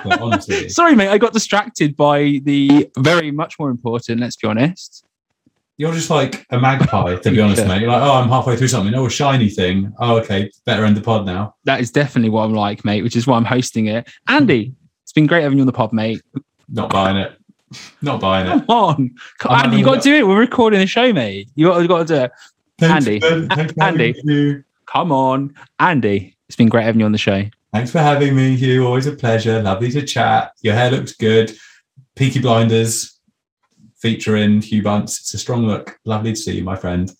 [0.04, 0.68] Honestly.
[0.70, 1.08] sorry, mate.
[1.08, 4.20] I got distracted by the very much more important.
[4.20, 5.04] Let's be honest.
[5.76, 7.68] You're just like a magpie, to be honest, Yeah.
[7.68, 7.80] mate.
[7.82, 8.94] You're like, oh, I'm halfway through something.
[8.94, 9.92] Oh, a shiny thing.
[9.98, 10.50] Oh, okay.
[10.66, 11.54] Better end the pod now.
[11.64, 13.02] That is definitely what I'm like, mate.
[13.02, 14.06] Which is why I'm hosting it.
[14.28, 16.20] Andy, it's been great having you on the pod, mate.
[16.68, 17.32] Not buying it.
[18.02, 18.50] Not buying it.
[18.50, 19.78] Come on, Come- Andy.
[19.78, 20.26] You got to do it.
[20.26, 21.48] We're recording a show, mate.
[21.54, 22.32] You got, you got to do it.
[22.78, 23.18] Thanks, Andy.
[23.20, 23.70] Ben.
[23.80, 24.62] Andy.
[24.86, 26.36] Come on, Andy.
[26.48, 27.44] It's been great having you on the show.
[27.72, 28.86] Thanks for having me, Hugh.
[28.86, 29.62] Always a pleasure.
[29.62, 30.52] Lovely to chat.
[30.62, 31.52] Your hair looks good.
[32.16, 33.20] Peaky Blinders
[34.00, 35.20] featuring Hugh Bunce.
[35.20, 35.98] It's a strong look.
[36.04, 37.12] Lovely to see you, my friend.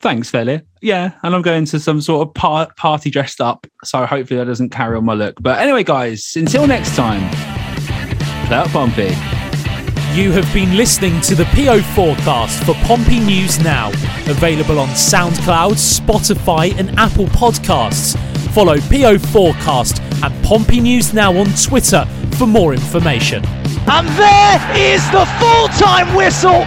[0.00, 0.62] Thanks, fella.
[0.80, 4.46] Yeah, and I'm going to some sort of par- party dressed up, so hopefully that
[4.46, 5.36] doesn't carry on my look.
[5.40, 7.20] But anyway, guys, until next time,
[8.46, 9.14] play out Pompey.
[10.14, 13.90] You have been listening to the PO forecast for Pompey News Now,
[14.28, 18.16] available on SoundCloud, Spotify, and Apple Podcasts.
[18.52, 22.04] Follow PO Forecast and Pompey News Now on Twitter
[22.36, 23.44] for more information.
[23.86, 26.66] And there is the full time whistle